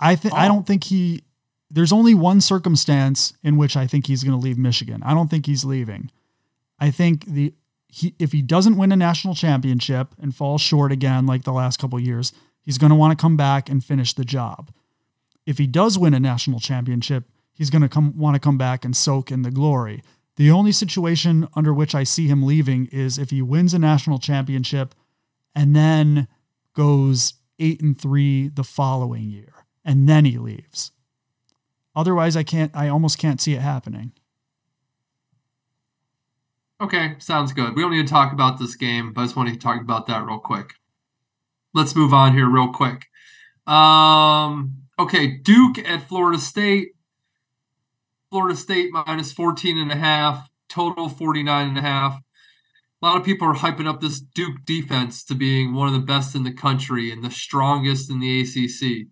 [0.00, 0.48] I think I Oh.
[0.48, 1.22] don't think he.
[1.70, 5.02] There's only one circumstance in which I think he's going to leave Michigan.
[5.04, 6.10] I don't think he's leaving.
[6.78, 7.54] I think the
[7.88, 11.78] he if he doesn't win a national championship and falls short again like the last
[11.78, 12.32] couple of years,
[12.62, 14.70] he's going to want to come back and finish the job.
[15.46, 18.84] If he does win a national championship, he's going to come want to come back
[18.84, 20.02] and soak in the glory.
[20.36, 24.18] The only situation under which I see him leaving is if he wins a national
[24.18, 24.94] championship
[25.54, 26.26] and then
[26.74, 30.90] goes 8 and 3 the following year and then he leaves.
[31.94, 34.12] Otherwise I can't I almost can't see it happening.
[36.80, 37.76] Okay, sounds good.
[37.76, 40.06] We don't need to talk about this game, but I just want to talk about
[40.08, 40.74] that real quick.
[41.72, 43.06] Let's move on here real quick.
[43.66, 46.94] Um, okay, Duke at Florida State.
[48.34, 52.20] Florida State minus 14 and a half, total 49 and a half.
[53.00, 56.00] A lot of people are hyping up this Duke defense to being one of the
[56.00, 59.06] best in the country and the strongest in the ACC.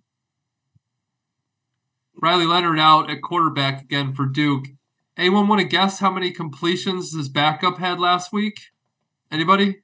[2.20, 4.64] Riley Leonard out at quarterback again for Duke.
[5.16, 8.58] Anyone want to guess how many completions his backup had last week?
[9.30, 9.82] Anybody?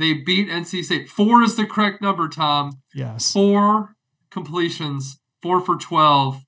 [0.00, 1.08] They beat NC State.
[1.08, 2.82] Four is the correct number, Tom.
[2.92, 3.32] Yes.
[3.32, 3.94] Four
[4.28, 6.42] completions, four for 12.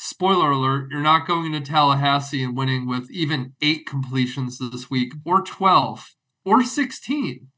[0.00, 5.12] Spoiler alert, you're not going to Tallahassee and winning with even eight completions this week,
[5.24, 7.48] or 12, or 16.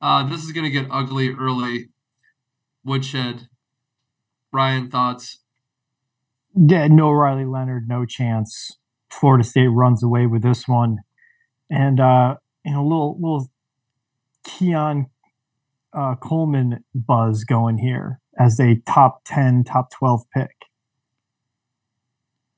[0.00, 1.88] Uh, this is going to get ugly early.
[2.84, 3.48] Woodshed,
[4.52, 5.40] Ryan, thoughts?
[6.54, 8.78] Yeah, no Riley Leonard, no chance.
[9.10, 10.98] Florida State runs away with this one,
[11.68, 13.48] and uh, you know, little little
[14.44, 15.06] Keon
[15.92, 20.50] uh, Coleman buzz going here as a top ten, top twelve pick.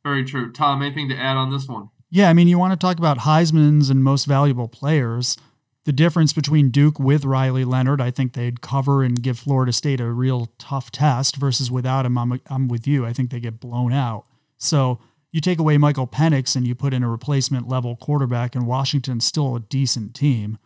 [0.04, 0.52] Very true.
[0.52, 1.88] Tom, anything to add on this one?
[2.10, 5.36] Yeah, I mean, you want to talk about Heisman's and most valuable players.
[5.84, 10.00] The difference between Duke with Riley Leonard, I think they'd cover and give Florida State
[10.00, 12.16] a real tough test versus without him.
[12.16, 13.04] I'm, I'm with you.
[13.04, 14.26] I think they get blown out.
[14.56, 15.00] So
[15.32, 19.24] you take away Michael Penix and you put in a replacement level quarterback, and Washington's
[19.24, 20.58] still a decent team.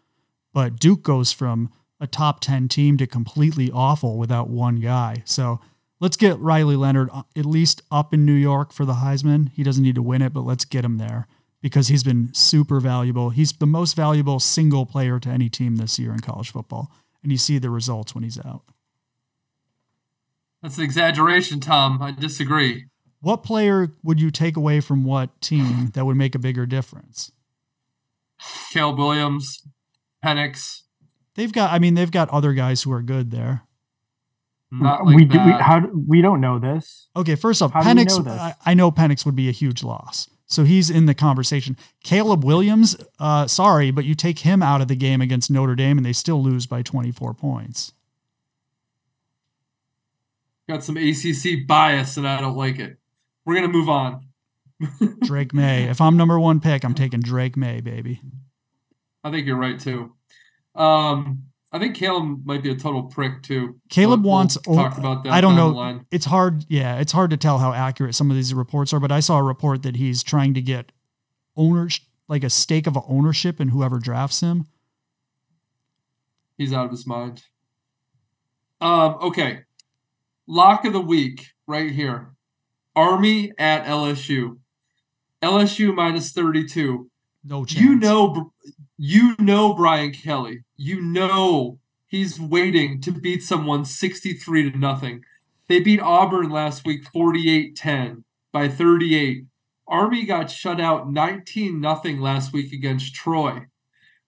[0.52, 5.22] But Duke goes from a top 10 team to completely awful without one guy.
[5.24, 5.60] So
[6.00, 9.50] let's get Riley Leonard uh, at least up in New York for the Heisman.
[9.52, 11.26] He doesn't need to win it, but let's get him there
[11.60, 13.30] because he's been super valuable.
[13.30, 16.92] He's the most valuable single player to any team this year in college football.
[17.22, 18.62] And you see the results when he's out.
[20.62, 22.00] That's an exaggeration, Tom.
[22.02, 22.86] I disagree.
[23.20, 27.32] What player would you take away from what team that would make a bigger difference?
[28.72, 29.66] Caleb Williams,
[30.24, 30.82] Penix.
[31.34, 31.72] They've got.
[31.72, 33.62] I mean, they've got other guys who are good there.
[34.70, 35.46] Not like we, that.
[35.46, 37.08] we how do, we don't know this.
[37.16, 38.22] Okay, first off, How Penix.
[38.24, 38.30] know?
[38.30, 41.76] I, I know Penix would be a huge loss, so he's in the conversation.
[42.04, 45.96] Caleb Williams, uh, sorry, but you take him out of the game against Notre Dame,
[45.96, 47.92] and they still lose by 24 points.
[50.68, 52.98] Got some ACC bias, and I don't like it.
[53.46, 54.26] We're gonna move on.
[55.22, 55.84] Drake Maye.
[55.84, 58.20] If I'm number one pick, I'm taking Drake Maye, baby.
[59.24, 60.12] I think you're right too.
[60.74, 63.78] Um, I think Caleb might be a total prick too.
[63.90, 64.56] Caleb we'll wants.
[64.62, 65.32] talk about that.
[65.32, 65.68] I don't know.
[65.68, 66.06] line.
[66.10, 66.64] It's hard.
[66.68, 69.00] Yeah, it's hard to tell how accurate some of these reports are.
[69.00, 70.92] But I saw a report that he's trying to get
[71.56, 74.66] owners like a stake of ownership in whoever drafts him.
[76.56, 77.44] He's out of his mind.
[78.80, 79.60] Um, okay.
[80.46, 82.30] Lock of the week right here.
[82.96, 84.58] Army at LSU.
[85.42, 87.10] LSU minus 32.
[87.44, 87.80] No chance.
[87.80, 88.52] You know
[88.98, 90.64] you know Brian Kelly.
[90.76, 91.78] You know
[92.08, 95.22] he's waiting to beat someone 63 to nothing.
[95.68, 99.44] They beat Auburn last week 48-10 by 38.
[99.86, 103.66] Army got shut out 19 nothing last week against Troy.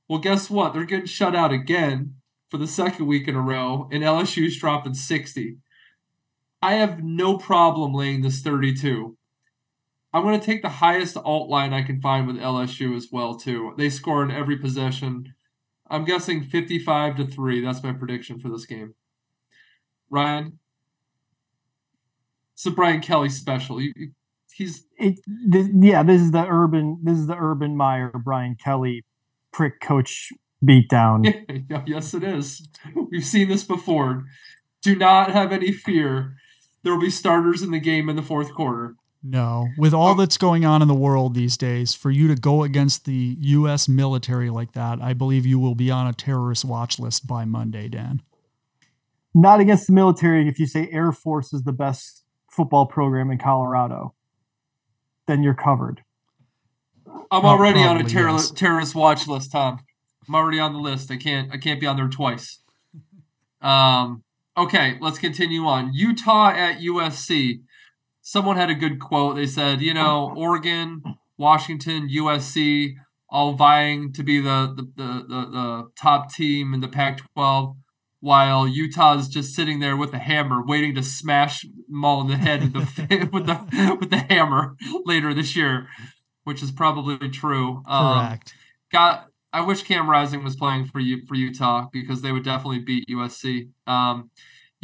[0.08, 0.72] Well, guess what?
[0.72, 2.14] They're getting shut out again
[2.48, 5.56] for the second week in a row, and LSU's dropping 60.
[6.62, 9.16] I have no problem laying this 32.
[10.12, 13.36] I'm going to take the highest alt line I can find with LSU as well
[13.36, 13.74] too.
[13.78, 15.34] They score in every possession.
[15.88, 17.64] I'm guessing 55 to 3.
[17.64, 18.94] That's my prediction for this game.
[20.08, 20.58] Ryan,
[22.54, 23.80] it's a Brian Kelly special.
[23.80, 24.12] You, you-
[24.52, 26.98] he's It, yeah, this is the urban.
[27.02, 29.04] This is the Urban Meyer Brian Kelly
[29.52, 30.30] prick coach
[30.64, 31.24] beatdown.
[31.86, 32.68] Yes, it is.
[33.10, 34.24] We've seen this before.
[34.82, 36.34] Do not have any fear.
[36.82, 38.96] There will be starters in the game in the fourth quarter.
[39.22, 42.62] No, with all that's going on in the world these days, for you to go
[42.62, 43.86] against the U.S.
[43.86, 47.86] military like that, I believe you will be on a terrorist watch list by Monday,
[47.88, 48.22] Dan.
[49.34, 50.48] Not against the military.
[50.48, 54.14] If you say Air Force is the best football program in Colorado,
[55.26, 56.02] then you're covered.
[57.06, 58.50] I'm Oh, already on a probably, terror- yes.
[58.52, 59.80] terrorist watch list, Tom.
[60.26, 61.10] I'm already on the list.
[61.10, 62.58] I can't I can't be on there twice.
[63.62, 64.22] Um
[64.56, 65.92] okay, let's continue on.
[65.92, 67.60] Utah at USC.
[68.30, 69.34] Someone had a good quote.
[69.34, 71.02] They said, you know, Oregon,
[71.36, 72.94] Washington, USC
[73.28, 77.74] all vying to be the the, the, the, the top team in the Pac-12
[78.20, 82.36] while Utah's just sitting there with a hammer waiting to smash them all in the
[82.36, 85.88] head with the with the with the hammer later this year,
[86.44, 87.82] which is probably true.
[87.88, 88.54] Um, Correct.
[88.92, 92.78] got I wish Cam Rising was playing for you for Utah because they would definitely
[92.78, 93.70] beat USC.
[93.88, 94.30] Um,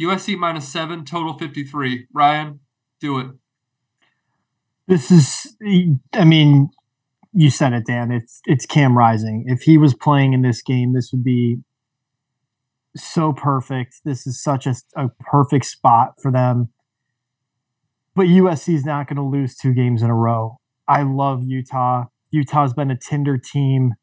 [0.01, 2.07] USC minus seven, total fifty three.
[2.13, 2.59] Ryan,
[2.99, 3.27] do it.
[4.87, 5.55] This is,
[6.13, 6.69] I mean,
[7.33, 8.11] you said it, Dan.
[8.11, 9.45] It's it's Cam Rising.
[9.47, 11.59] If he was playing in this game, this would be
[12.95, 13.97] so perfect.
[14.05, 16.69] This is such a, a perfect spot for them.
[18.15, 20.59] But USC is not going to lose two games in a row.
[20.87, 22.05] I love Utah.
[22.31, 23.93] Utah's been a Tinder team.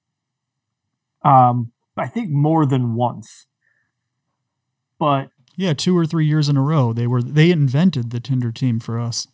[1.25, 3.47] Um, I think more than once.
[4.99, 8.53] But Yeah, two or three years in a row, they were they invented the Tinder
[8.53, 9.27] team for us.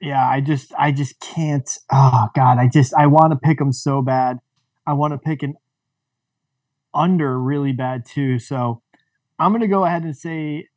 [0.00, 1.68] yeah, I just I just can't.
[1.92, 4.38] Oh God, I just I want to pick them so bad.
[4.86, 5.54] I want to pick an
[6.94, 8.38] under really bad too.
[8.38, 8.82] So
[9.38, 10.68] I'm gonna go ahead and say,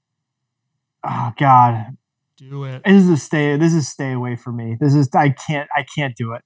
[1.06, 1.98] oh God,
[2.38, 2.84] Do it.
[2.86, 3.58] This is a stay.
[3.58, 4.78] This is stay away from me.
[4.80, 5.70] This is I can't.
[5.76, 6.41] I can't do it.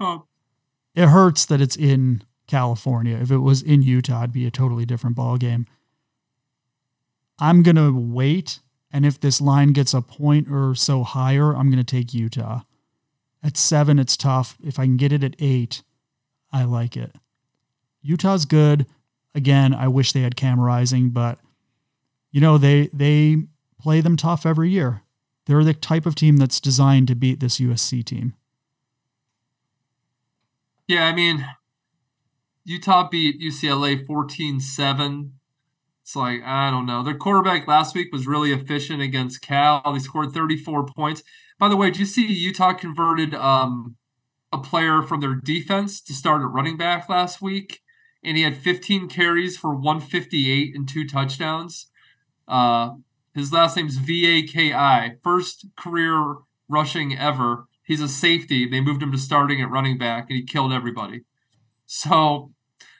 [0.00, 0.26] Oh,
[0.94, 3.16] It hurts that it's in California.
[3.16, 5.66] If it was in Utah, it'd be a totally different ball game.
[7.38, 8.58] I'm gonna wait,
[8.90, 12.62] and if this line gets a point or so higher, I'm gonna take Utah.
[13.42, 14.56] At seven, it's tough.
[14.64, 15.82] If I can get it at eight,
[16.52, 17.14] I like it.
[18.02, 18.86] Utah's good.
[19.34, 21.38] Again, I wish they had Cam Rising, but
[22.32, 23.44] you know they they
[23.80, 25.02] play them tough every year.
[25.46, 28.34] They're the type of team that's designed to beat this USC team.
[30.88, 31.06] yeah.
[31.06, 31.46] I mean,
[32.68, 35.32] Utah beat UCLA 14 7.
[36.02, 37.02] It's like, I don't know.
[37.02, 39.82] Their quarterback last week was really efficient against Cal.
[39.92, 41.22] They scored 34 points.
[41.58, 43.96] By the way, did you see Utah converted um,
[44.52, 47.80] a player from their defense to start at running back last week?
[48.22, 51.86] And he had 15 carries for 158 and two touchdowns.
[52.46, 52.96] Uh,
[53.34, 55.16] his last name's V A K I.
[55.22, 56.36] First career
[56.68, 57.66] rushing ever.
[57.82, 58.68] He's a safety.
[58.68, 61.22] They moved him to starting at running back, and he killed everybody.
[61.86, 62.52] So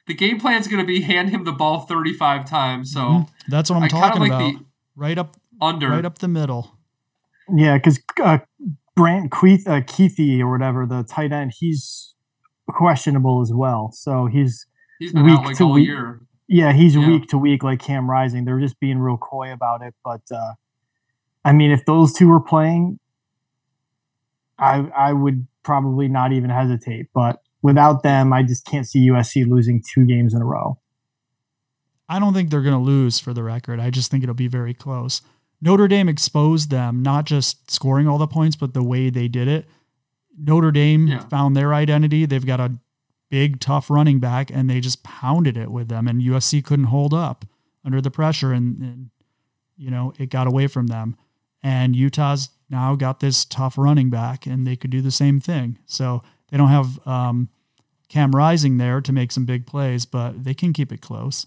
[0.09, 2.91] the game plan is going to be hand him the ball 35 times.
[2.93, 3.29] So Mhm.
[3.49, 4.63] That's what I'm I talking like about.
[4.97, 5.89] right up under.
[5.91, 6.77] right up the middle.
[7.55, 8.39] Yeah, because uh,
[8.97, 12.15] Brant Keith, uh, Kuithe or whatever the tight end, he's
[12.69, 13.91] questionable as well.
[13.93, 14.67] So he's
[14.99, 15.87] He's been week out like to all week.
[15.87, 16.21] year.
[16.49, 17.07] yeah he's Yeah.
[17.07, 18.45] week to week like Cam Rising.
[18.45, 19.95] They're just being real coy about it.
[20.05, 20.55] But uh,
[21.45, 22.99] I mean, if those two were playing,
[24.59, 27.07] I I would probably not even hesitate.
[27.15, 30.79] But without them, I just can't see USC losing two games in a row.
[32.09, 33.81] I don't think they're going to lose for the record.
[33.81, 35.21] I just think it'll be very close.
[35.61, 39.49] Notre Dame exposed them, not just scoring all the points, but the way they did
[39.49, 39.69] it.
[40.39, 41.19] Notre Dame Yeah.
[41.21, 42.25] found their identity.
[42.25, 42.79] They've got a
[43.29, 46.07] big, tough running back, and they just pounded it with them.
[46.09, 47.45] And USC couldn't hold up
[47.85, 49.11] under the pressure, and, and
[49.77, 51.17] you know it got away from them.
[51.63, 55.79] And Utah's now got this tough running back, and they could do the same thing.
[55.87, 57.49] So they don't have um,
[58.09, 61.47] Cam Rising there to make some big plays, but they can keep it close.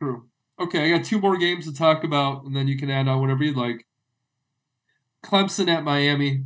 [0.00, 0.24] True.
[0.60, 3.20] Okay, I got two more games to talk about, and then you can add on
[3.20, 3.86] whatever you'd like.
[5.24, 6.44] Clemson at Miami.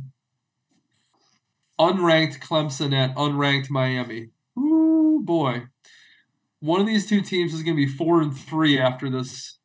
[1.79, 4.29] Unranked Clemson at unranked Miami.
[4.57, 5.63] Ooh boy.
[6.59, 9.59] One of these two teams is going to be four and three after this,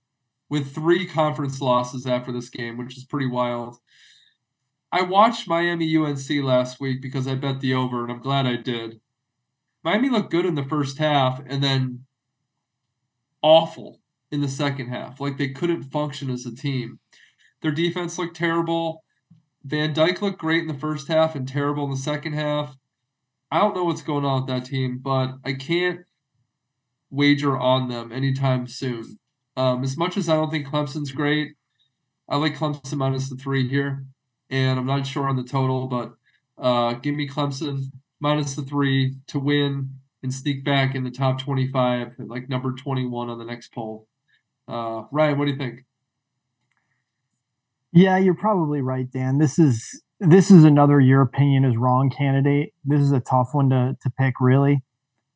[0.51, 3.79] with three conference losses after this game, which is pretty wild.
[4.93, 8.57] I watched Miami UNC last week because I bet the over, and I'm glad I
[8.57, 9.01] did.
[9.83, 12.05] Miami looked good in the first half, and then
[13.41, 15.19] awful in the second half.
[15.19, 17.01] Like they couldn't function as a team.
[17.63, 19.05] Their defense looked terrible.
[19.65, 22.77] Van Dyke looked great in the first half and terrible in the second half.
[23.51, 26.01] I don't know what's going on with that team, but I can't
[27.11, 29.19] wager on them anytime soon.
[29.57, 31.55] Um, as much as I don't think Clemson's great,
[32.29, 34.07] I like Clemson minus the three here,
[34.53, 36.15] and I'm not sure on the total, but
[36.59, 37.87] uh, give me Clemson
[38.21, 43.31] minus the three to win and sneak back in the top 25 like number 21
[43.31, 44.07] on the next poll.
[44.69, 45.85] Uh, Ryan, what do you think?
[47.93, 49.39] Yeah, you're probably right, Dan.
[49.39, 52.73] This is this is another your opinion is wrong candidate.
[52.85, 54.83] This is a tough one to to pick, really.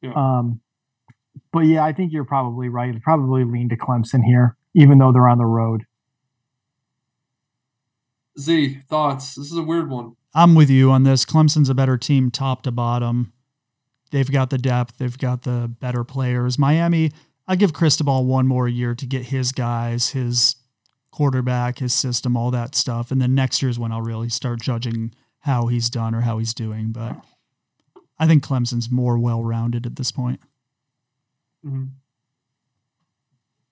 [0.00, 0.12] Yeah.
[0.14, 0.60] Um,
[1.52, 2.94] but yeah, I think you're probably right.
[3.02, 5.84] Probably lean to Clemson here, even though they're on the road.
[8.38, 9.34] Z, thoughts?
[9.34, 10.16] This is a weird one.
[10.34, 11.24] I'm with you on this.
[11.24, 13.32] Clemson's a better team top to bottom.
[14.10, 16.58] They've got the depth, they've got the better players.
[16.58, 17.10] Miami,
[17.48, 20.56] I give Cristobal one more year to get his guys, his
[21.10, 23.10] quarterback, his system, all that stuff.
[23.10, 26.52] And then next year's when I'll really start judging how he's done or how he's
[26.54, 26.92] doing.
[26.92, 27.16] But
[28.18, 30.40] I think Clemson's more well rounded at this point.
[31.64, 31.90] Mhm.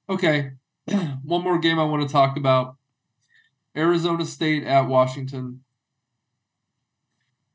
[0.08, 0.52] Okay,
[1.22, 2.76] one more game I want to talk about.
[3.76, 5.64] Arizona State at Washington.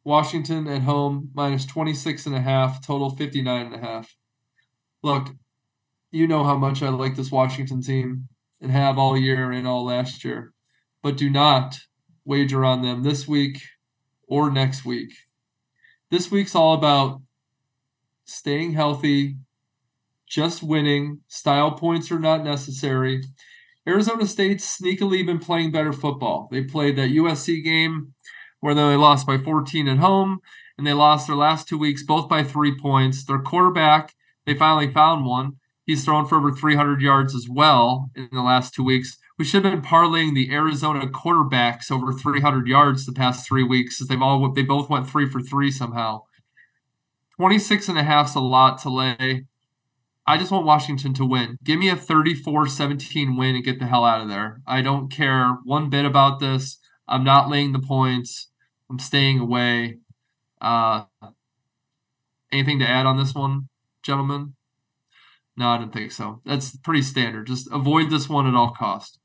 [0.04, 4.16] Washington at home minus 26 and a half, total 59 and a half.
[5.04, 5.30] Look,
[6.12, 8.28] you know how much I like this Washington team
[8.62, 10.54] and have all year and all last year,
[11.04, 11.80] but do not
[12.26, 13.62] wager on them this week
[14.28, 15.12] or next week.
[16.12, 17.22] This week's all about
[18.26, 19.38] staying healthy,
[20.28, 21.22] just winning.
[21.28, 23.24] Style points are not necessary.
[23.90, 26.48] Arizona State's sneakily been playing better football.
[26.52, 28.14] They played that USC game
[28.60, 30.40] where they lost by 14 at home,
[30.78, 33.26] and they lost their last two weeks both by three points.
[33.26, 34.14] Their quarterback,
[34.46, 35.54] they finally found one.
[35.86, 39.18] He's thrown for over 300 yards as well in the last two weeks.
[39.40, 44.00] We should have been parlaying the Arizona quarterbacks over 300 yards the past three weeks,
[44.00, 46.26] as they've all they both went three for three somehow.
[47.38, 49.46] 26 and a half's a lot to lay.
[50.30, 51.58] I just want Washington to win.
[51.64, 54.62] Give me a 34-17 win and get the hell out of there.
[54.68, 56.78] I don't care one bit about this.
[57.08, 58.52] I'm not laying the points.
[58.92, 59.98] I'm staying away.
[60.62, 61.06] Uh,
[62.52, 63.70] anything to add on this one,
[64.04, 64.54] gentlemen?
[65.58, 66.42] No, I didn't think so.
[66.46, 67.48] That's pretty standard.
[67.48, 69.18] Just avoid this one at all cost.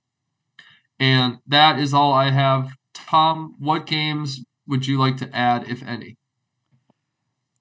[0.98, 2.70] And that is all I have.
[2.94, 6.16] Tom, what games would you like to add, if any?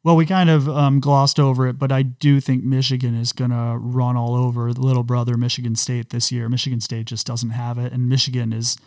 [0.04, 3.51] Well, we kind of um, glossed over it, but I do think Michigan is going
[3.51, 6.49] to run all over the little brother Michigan State this year.
[6.49, 8.78] Michigan State just doesn't have it, and Michigan is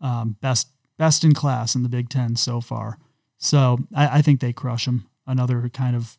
[0.00, 2.98] um, best best in class in the Big Ten so far.
[3.36, 5.08] So I, I think they crush them.
[5.26, 6.16] Another kind of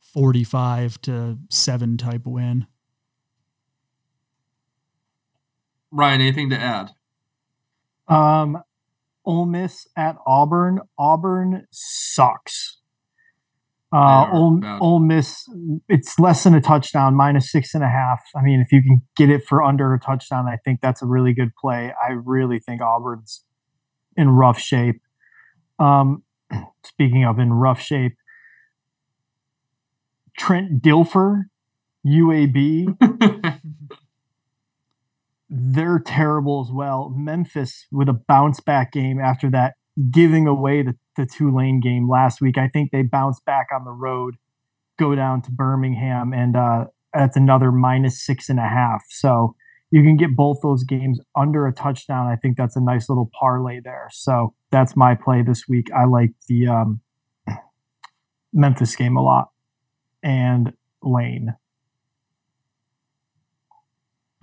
[0.00, 2.66] forty-five to seven type win.
[5.92, 6.90] Ryan, anything to add?
[8.08, 8.64] Um,
[9.24, 10.80] Ole Miss at Auburn.
[10.98, 12.78] Auburn sucks.
[13.92, 15.46] Uh, Ole, Ole Miss,
[15.86, 18.20] it's less than a touchdown, minus six and a half.
[18.34, 21.06] I mean, if you can get it for under a touchdown, I think that's a
[21.06, 21.92] really good play.
[22.02, 23.44] I really think Auburn's
[24.16, 25.02] in rough shape.
[25.78, 26.22] Um,
[26.84, 28.16] speaking of in rough shape,
[30.38, 31.44] Trent Dilfer,
[32.06, 32.96] UAB,
[35.50, 37.12] they're terrible as well.
[37.14, 39.74] Memphis with a bounce back game after that,
[40.10, 42.58] giving away the the Tulane game last week.
[42.58, 44.36] I think they bounce back on the road,
[44.98, 49.02] go down to Birmingham, and uh, that's another minus six and a half.
[49.08, 49.54] So
[49.90, 52.26] you can get both those games under a touchdown.
[52.26, 54.08] I think that's a nice little parlay there.
[54.10, 55.88] So that's my play this week.
[55.94, 57.00] I like the um,
[58.52, 59.50] Memphis game a lot
[60.22, 61.54] and Lane.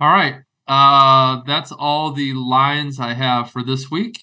[0.00, 0.36] All right.
[0.68, 4.22] Uh, that's all the lines I have for this week.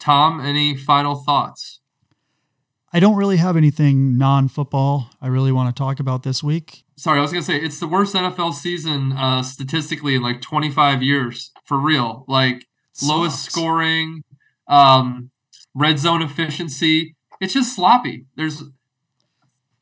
[0.00, 1.80] Tom, any final thoughts?
[2.92, 6.84] I don't really have anything non football I really want to talk about this week.
[6.96, 10.40] Sorry, I was going to say it's the worst NFL season uh, statistically in like
[10.40, 12.24] 25 years, for real.
[12.26, 13.08] Like Sucks.
[13.08, 14.24] lowest scoring,
[14.66, 15.30] um,
[15.74, 17.14] red zone efficiency.
[17.40, 18.26] It's just sloppy.
[18.36, 18.64] There's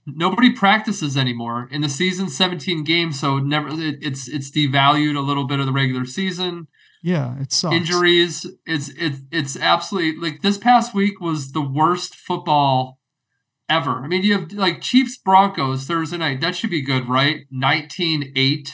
[0.06, 5.20] nobody practices anymore in the season 17 games so never it, it's it's devalued a
[5.20, 6.66] little bit of the regular season
[7.02, 7.74] yeah, it sucks.
[7.74, 8.46] Injuries.
[8.66, 12.98] It's it, it's absolutely like this past week was the worst football
[13.68, 14.02] ever.
[14.02, 16.40] I mean, you have like Chiefs Broncos Thursday night.
[16.40, 17.46] That should be good, right?
[17.52, 18.72] 19-8.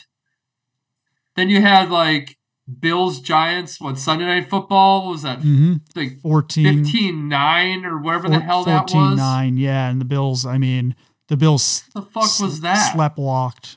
[1.37, 2.39] Then you had like
[2.81, 5.75] Bills Giants, what Sunday night football was that mm-hmm.
[5.95, 9.19] like 14 15-9 or whatever the hell that was.
[9.19, 10.95] 14-9, yeah, and the Bills, I mean,
[11.29, 12.95] the Bills the fuck was that?
[12.95, 13.77] Sleptwalked.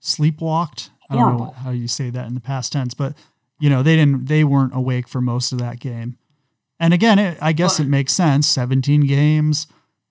[0.00, 0.90] Sleepwalked?
[1.18, 3.14] I don't know how you say that in the past tense, but
[3.58, 6.18] you know they didn't they weren't awake for most of that game.
[6.80, 8.48] And again, it, I guess it makes sense.
[8.48, 9.68] 17 games,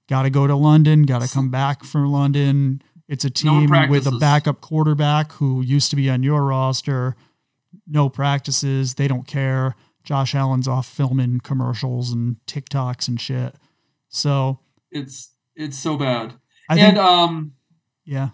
[0.08, 2.82] got to go to London, got to come back from London.
[3.08, 7.16] It's a team no with a backup quarterback who used to be on your roster.
[7.86, 9.76] No practices, they don't care.
[10.04, 13.56] Josh Allen's off filming commercials and TikToks and shit.
[14.10, 14.60] So
[14.92, 16.34] it's it's so bad.
[16.70, 17.54] I and think, um
[18.06, 18.30] yeah.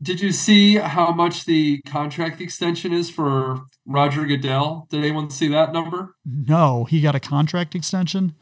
[0.00, 4.86] Did you see how much the contract extension is for Roger Goodell?
[4.90, 6.14] Did anyone see that number?
[6.24, 8.34] No, he got a contract extension.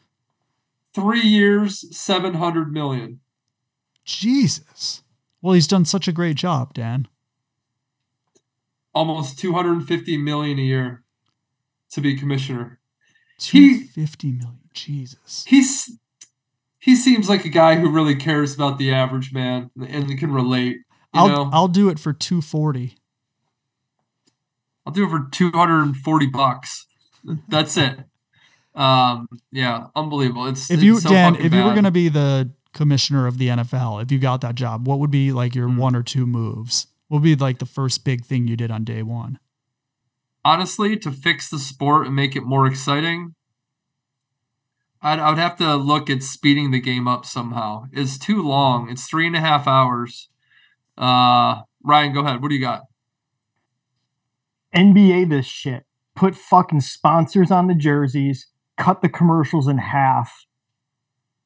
[0.95, 3.21] Three years, seven hundred million.
[4.05, 5.03] Jesus.
[5.41, 7.09] Well, he's done such a great job, Dan.
[8.95, 11.05] Almost two hundred and fifty million a year
[11.91, 12.81] to be commissioner.
[13.39, 14.61] Two fifty million.
[14.75, 15.45] Jesus.
[15.47, 15.99] He's
[16.79, 20.79] he seems like a guy who really cares about the average man and can relate.
[21.17, 21.51] I'll know?
[21.53, 22.97] I'll do it for two forty.
[24.85, 26.87] I'll do it for two hundred and forty bucks.
[27.49, 27.99] That's it.
[28.75, 30.47] Um, yeah, unbelievable.
[30.47, 31.55] It's if you it's so Dan, if bad.
[31.55, 34.99] you were gonna be the commissioner of the NFL, if you got that job, what
[34.99, 35.79] would be like your mm.
[35.79, 36.87] one or two moves?
[37.09, 39.39] What would be like the first big thing you did on day one?
[40.45, 43.35] Honestly, to fix the sport and make it more exciting,
[45.03, 47.87] I'd, I would have to look at speeding the game up somehow.
[47.93, 48.89] It's too long.
[48.91, 50.29] It's three and a half hours.
[50.97, 52.43] Uh, Ryan, go ahead.
[52.43, 52.83] What do you got?
[54.75, 55.85] NBA this shit.
[56.15, 58.47] Put fucking sponsors on the jerseys,
[58.77, 60.47] cut the commercials in half.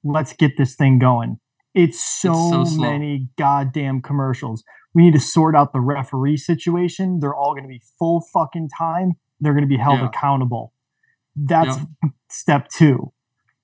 [0.04, 1.38] Let's get this thing going.
[1.74, 4.64] It's so, it's so many goddamn commercials.
[4.94, 7.18] We need to sort out the referee situation.
[7.20, 9.12] They're all going to be full fucking time.
[9.40, 10.06] They're going to be held yeah.
[10.06, 10.72] accountable.
[11.36, 12.12] That's yep.
[12.28, 13.12] step two.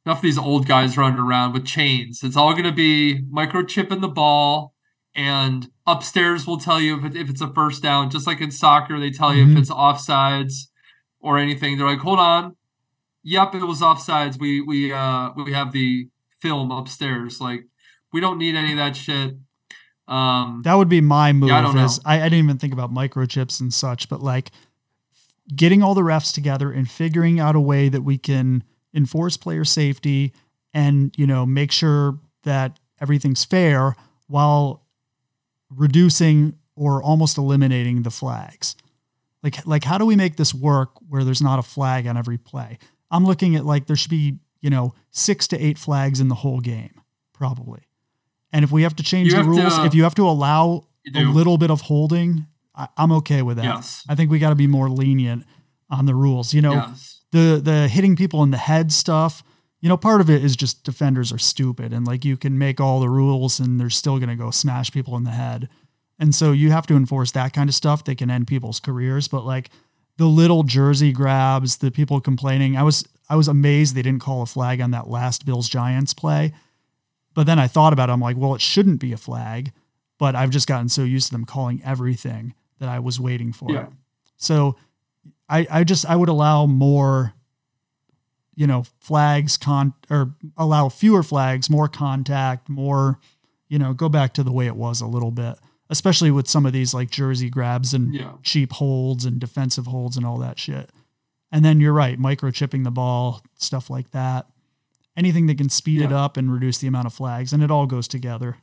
[0.05, 2.23] Enough of these old guys running around with chains.
[2.23, 4.73] It's all going to be microchip in the ball
[5.17, 8.51] and upstairs will tell you if, it, if it's a first down just like in
[8.51, 9.57] soccer they tell you mm-hmm.
[9.57, 10.69] if it's offsides
[11.21, 12.57] or anything they're like hold on
[13.23, 16.09] yep it was offsides we we uh we have the
[16.41, 17.65] film upstairs like
[18.13, 19.37] we don't need any of that shit
[20.09, 21.49] Um, that would be my move.
[21.49, 22.11] Yeah, I don't is know.
[22.11, 24.53] I, I didn't even think about microchips and such, but like
[25.55, 28.63] getting all the refs together and figuring out a way that we can
[28.95, 30.33] enforce player safety
[30.73, 33.97] and you know make sure that everything's fair
[34.29, 34.86] while
[35.70, 38.76] reducing or almost eliminating the flags.
[39.43, 42.38] Like like how do we make this work where there's not a flag on every
[42.38, 42.78] play?
[43.10, 46.34] I'm looking at like there should be, you know, 6 to 8 flags in the
[46.36, 47.01] whole game
[47.32, 47.82] probably.
[48.52, 50.86] And if we have to change You the rules, to- if you have to allow
[51.14, 53.64] a little bit of holding, I, I'm okay with that.
[53.64, 54.05] Yes.
[54.09, 55.44] I think we got to be more lenient
[55.90, 56.52] on the rules.
[56.55, 57.20] You know, yes.
[57.32, 59.43] the the hitting people in the head stuff.
[59.87, 62.81] You know, part of it is just defenders are stupid, and like you can make
[62.81, 65.69] all the rules, and they're still going to go smash people in the head.
[66.19, 68.03] And so you have to enforce that kind of stuff.
[68.03, 69.71] They can end people's careers, but like
[70.17, 72.77] the little jersey grabs, the people complaining.
[72.77, 76.15] I was I was amazed they didn't call a flag on that last Bills Giants
[76.15, 76.53] play.
[77.33, 78.13] But then I thought about it.
[78.13, 79.71] I'm like, well, it shouldn't be a flag,
[80.19, 83.71] but I've just gotten so used to them calling everything that I was waiting for
[83.71, 83.87] Yeah.
[84.37, 84.75] So
[85.49, 87.36] I I just I would allow more
[88.57, 93.20] you know flags con or allow fewer flags more contact more
[93.69, 95.57] you know go back to the way it was a little bit
[95.91, 98.33] especially with some of these like jersey grabs and Yeah.
[98.43, 100.91] cheap holds and defensive holds and all that shit
[101.53, 104.47] and then you're right microchipping the ball stuff like that
[105.16, 107.87] anything that can speed it up and reduce the amount of flags and it all
[107.87, 108.57] goes together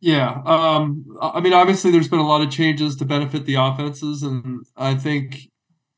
[0.00, 0.42] Yeah.
[0.44, 4.66] Um, I mean, obviously, there's been a lot of changes to benefit the offenses, and
[4.76, 5.48] I think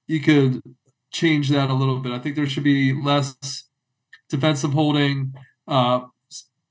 [0.07, 0.61] you could
[1.15, 2.13] change that a little bit.
[2.13, 3.65] I think there should be less
[4.29, 5.33] defensive holding.
[5.67, 6.01] Uh,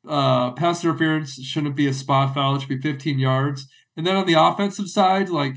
[0.07, 2.55] uh, pass interference shouldn't be a spot foul.
[2.55, 3.67] It should be 15 yards.
[3.95, 5.55] And then on the offensive side, like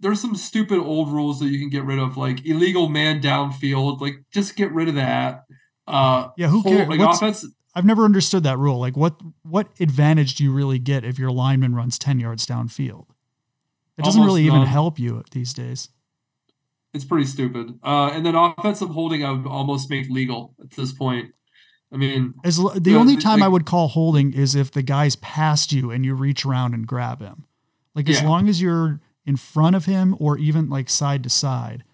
[0.00, 4.00] there's some stupid old rules that you can get rid of, like illegal man downfield.
[4.00, 5.44] Like just get rid of that.
[5.86, 6.88] Uh, Yeah, who hold- cares?
[6.88, 7.46] Like What's- offense.
[7.76, 11.30] i've never understood that rule like what what advantage do you really get if your
[11.32, 13.06] lineman runs 10 yards downfield
[13.98, 15.88] it doesn't really even help you these days
[16.94, 17.78] It's pretty stupid.
[17.82, 21.32] Uh, and then offensive holding, I would almost make legal at this point.
[21.92, 24.70] I mean, As l- the Yeah, only the- time I would call holding is if
[24.70, 27.44] the guy's past you and you reach around and grab him.
[27.94, 31.84] Like as long as you're in front of him or even like side to side,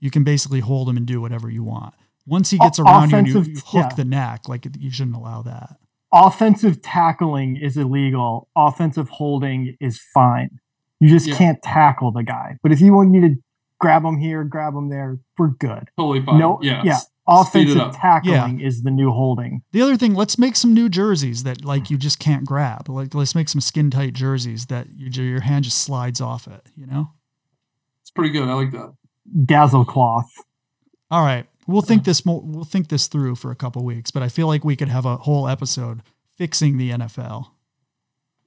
[0.00, 1.94] you can basically hold him and do whatever you want.
[2.26, 3.94] Once he O- gets around you and you, you hook yeah.
[3.94, 5.76] the neck, like you shouldn't allow that.
[6.12, 8.48] Offensive tackling is illegal.
[8.56, 10.58] Offensive holding is fine.
[11.00, 11.36] You just Yeah.
[11.36, 12.56] can't tackle the guy.
[12.62, 13.36] But if you want me to
[13.78, 15.88] grab them here, grab them there, we're good.
[15.98, 16.38] totally fine.
[16.38, 16.82] No, yeah.
[16.84, 16.92] yeah.
[16.94, 17.02] s-
[17.48, 17.94] speed it Offensive up.
[18.00, 19.62] tackling is the new holding.
[19.72, 22.88] The other thing, let's make some new jerseys that like you just can't grab.
[22.88, 26.62] Like let's make some skin tight jerseys that you, your hand just slides off it,
[26.76, 27.10] you know?
[28.02, 28.48] It's pretty good.
[28.48, 28.94] I like that.
[29.44, 30.30] Dazzle cloth.
[31.10, 31.46] All right.
[31.66, 34.46] We'll think this more we'll think this through for a couple weeks, but I feel
[34.46, 36.02] like we could have a whole episode
[36.36, 37.46] fixing the NFL.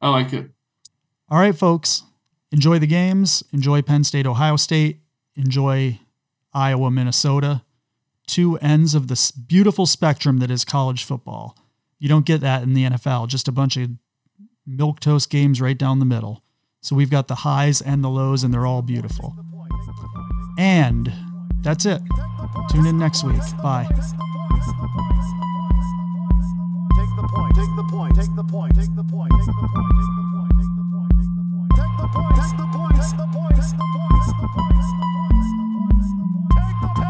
[0.01, 0.51] I like it.
[1.27, 2.03] All right, folks.
[2.53, 3.43] Enjoy the games.
[3.51, 5.01] Enjoy Penn State, Ohio State.
[5.35, 5.99] Enjoy
[6.53, 7.63] Iowa, Minnesota.
[8.27, 11.57] Two ends of this beautiful spectrum that is college football.
[11.97, 13.89] You don't get that in the NFL, just a bunch of
[14.65, 16.43] milk toast games right down the middle.
[16.81, 19.35] So we've got the highs and the lows, and they're all beautiful.
[20.57, 21.11] And
[21.61, 22.01] that's it.
[22.69, 23.41] Tune in next week.
[23.61, 23.87] Bye.
[23.89, 23.99] Take
[27.15, 27.55] the point.
[27.55, 28.15] Take the point.
[28.15, 28.43] Take the point.
[28.43, 28.75] Take the point.
[28.75, 29.31] Take the point.
[29.31, 30.38] Take the point.
[31.79, 32.51] Take the points.
[32.51, 33.11] Take the points.
[33.11, 33.71] Take the points.
[33.71, 34.87] Take the points.
[36.51, 37.08] Take the points.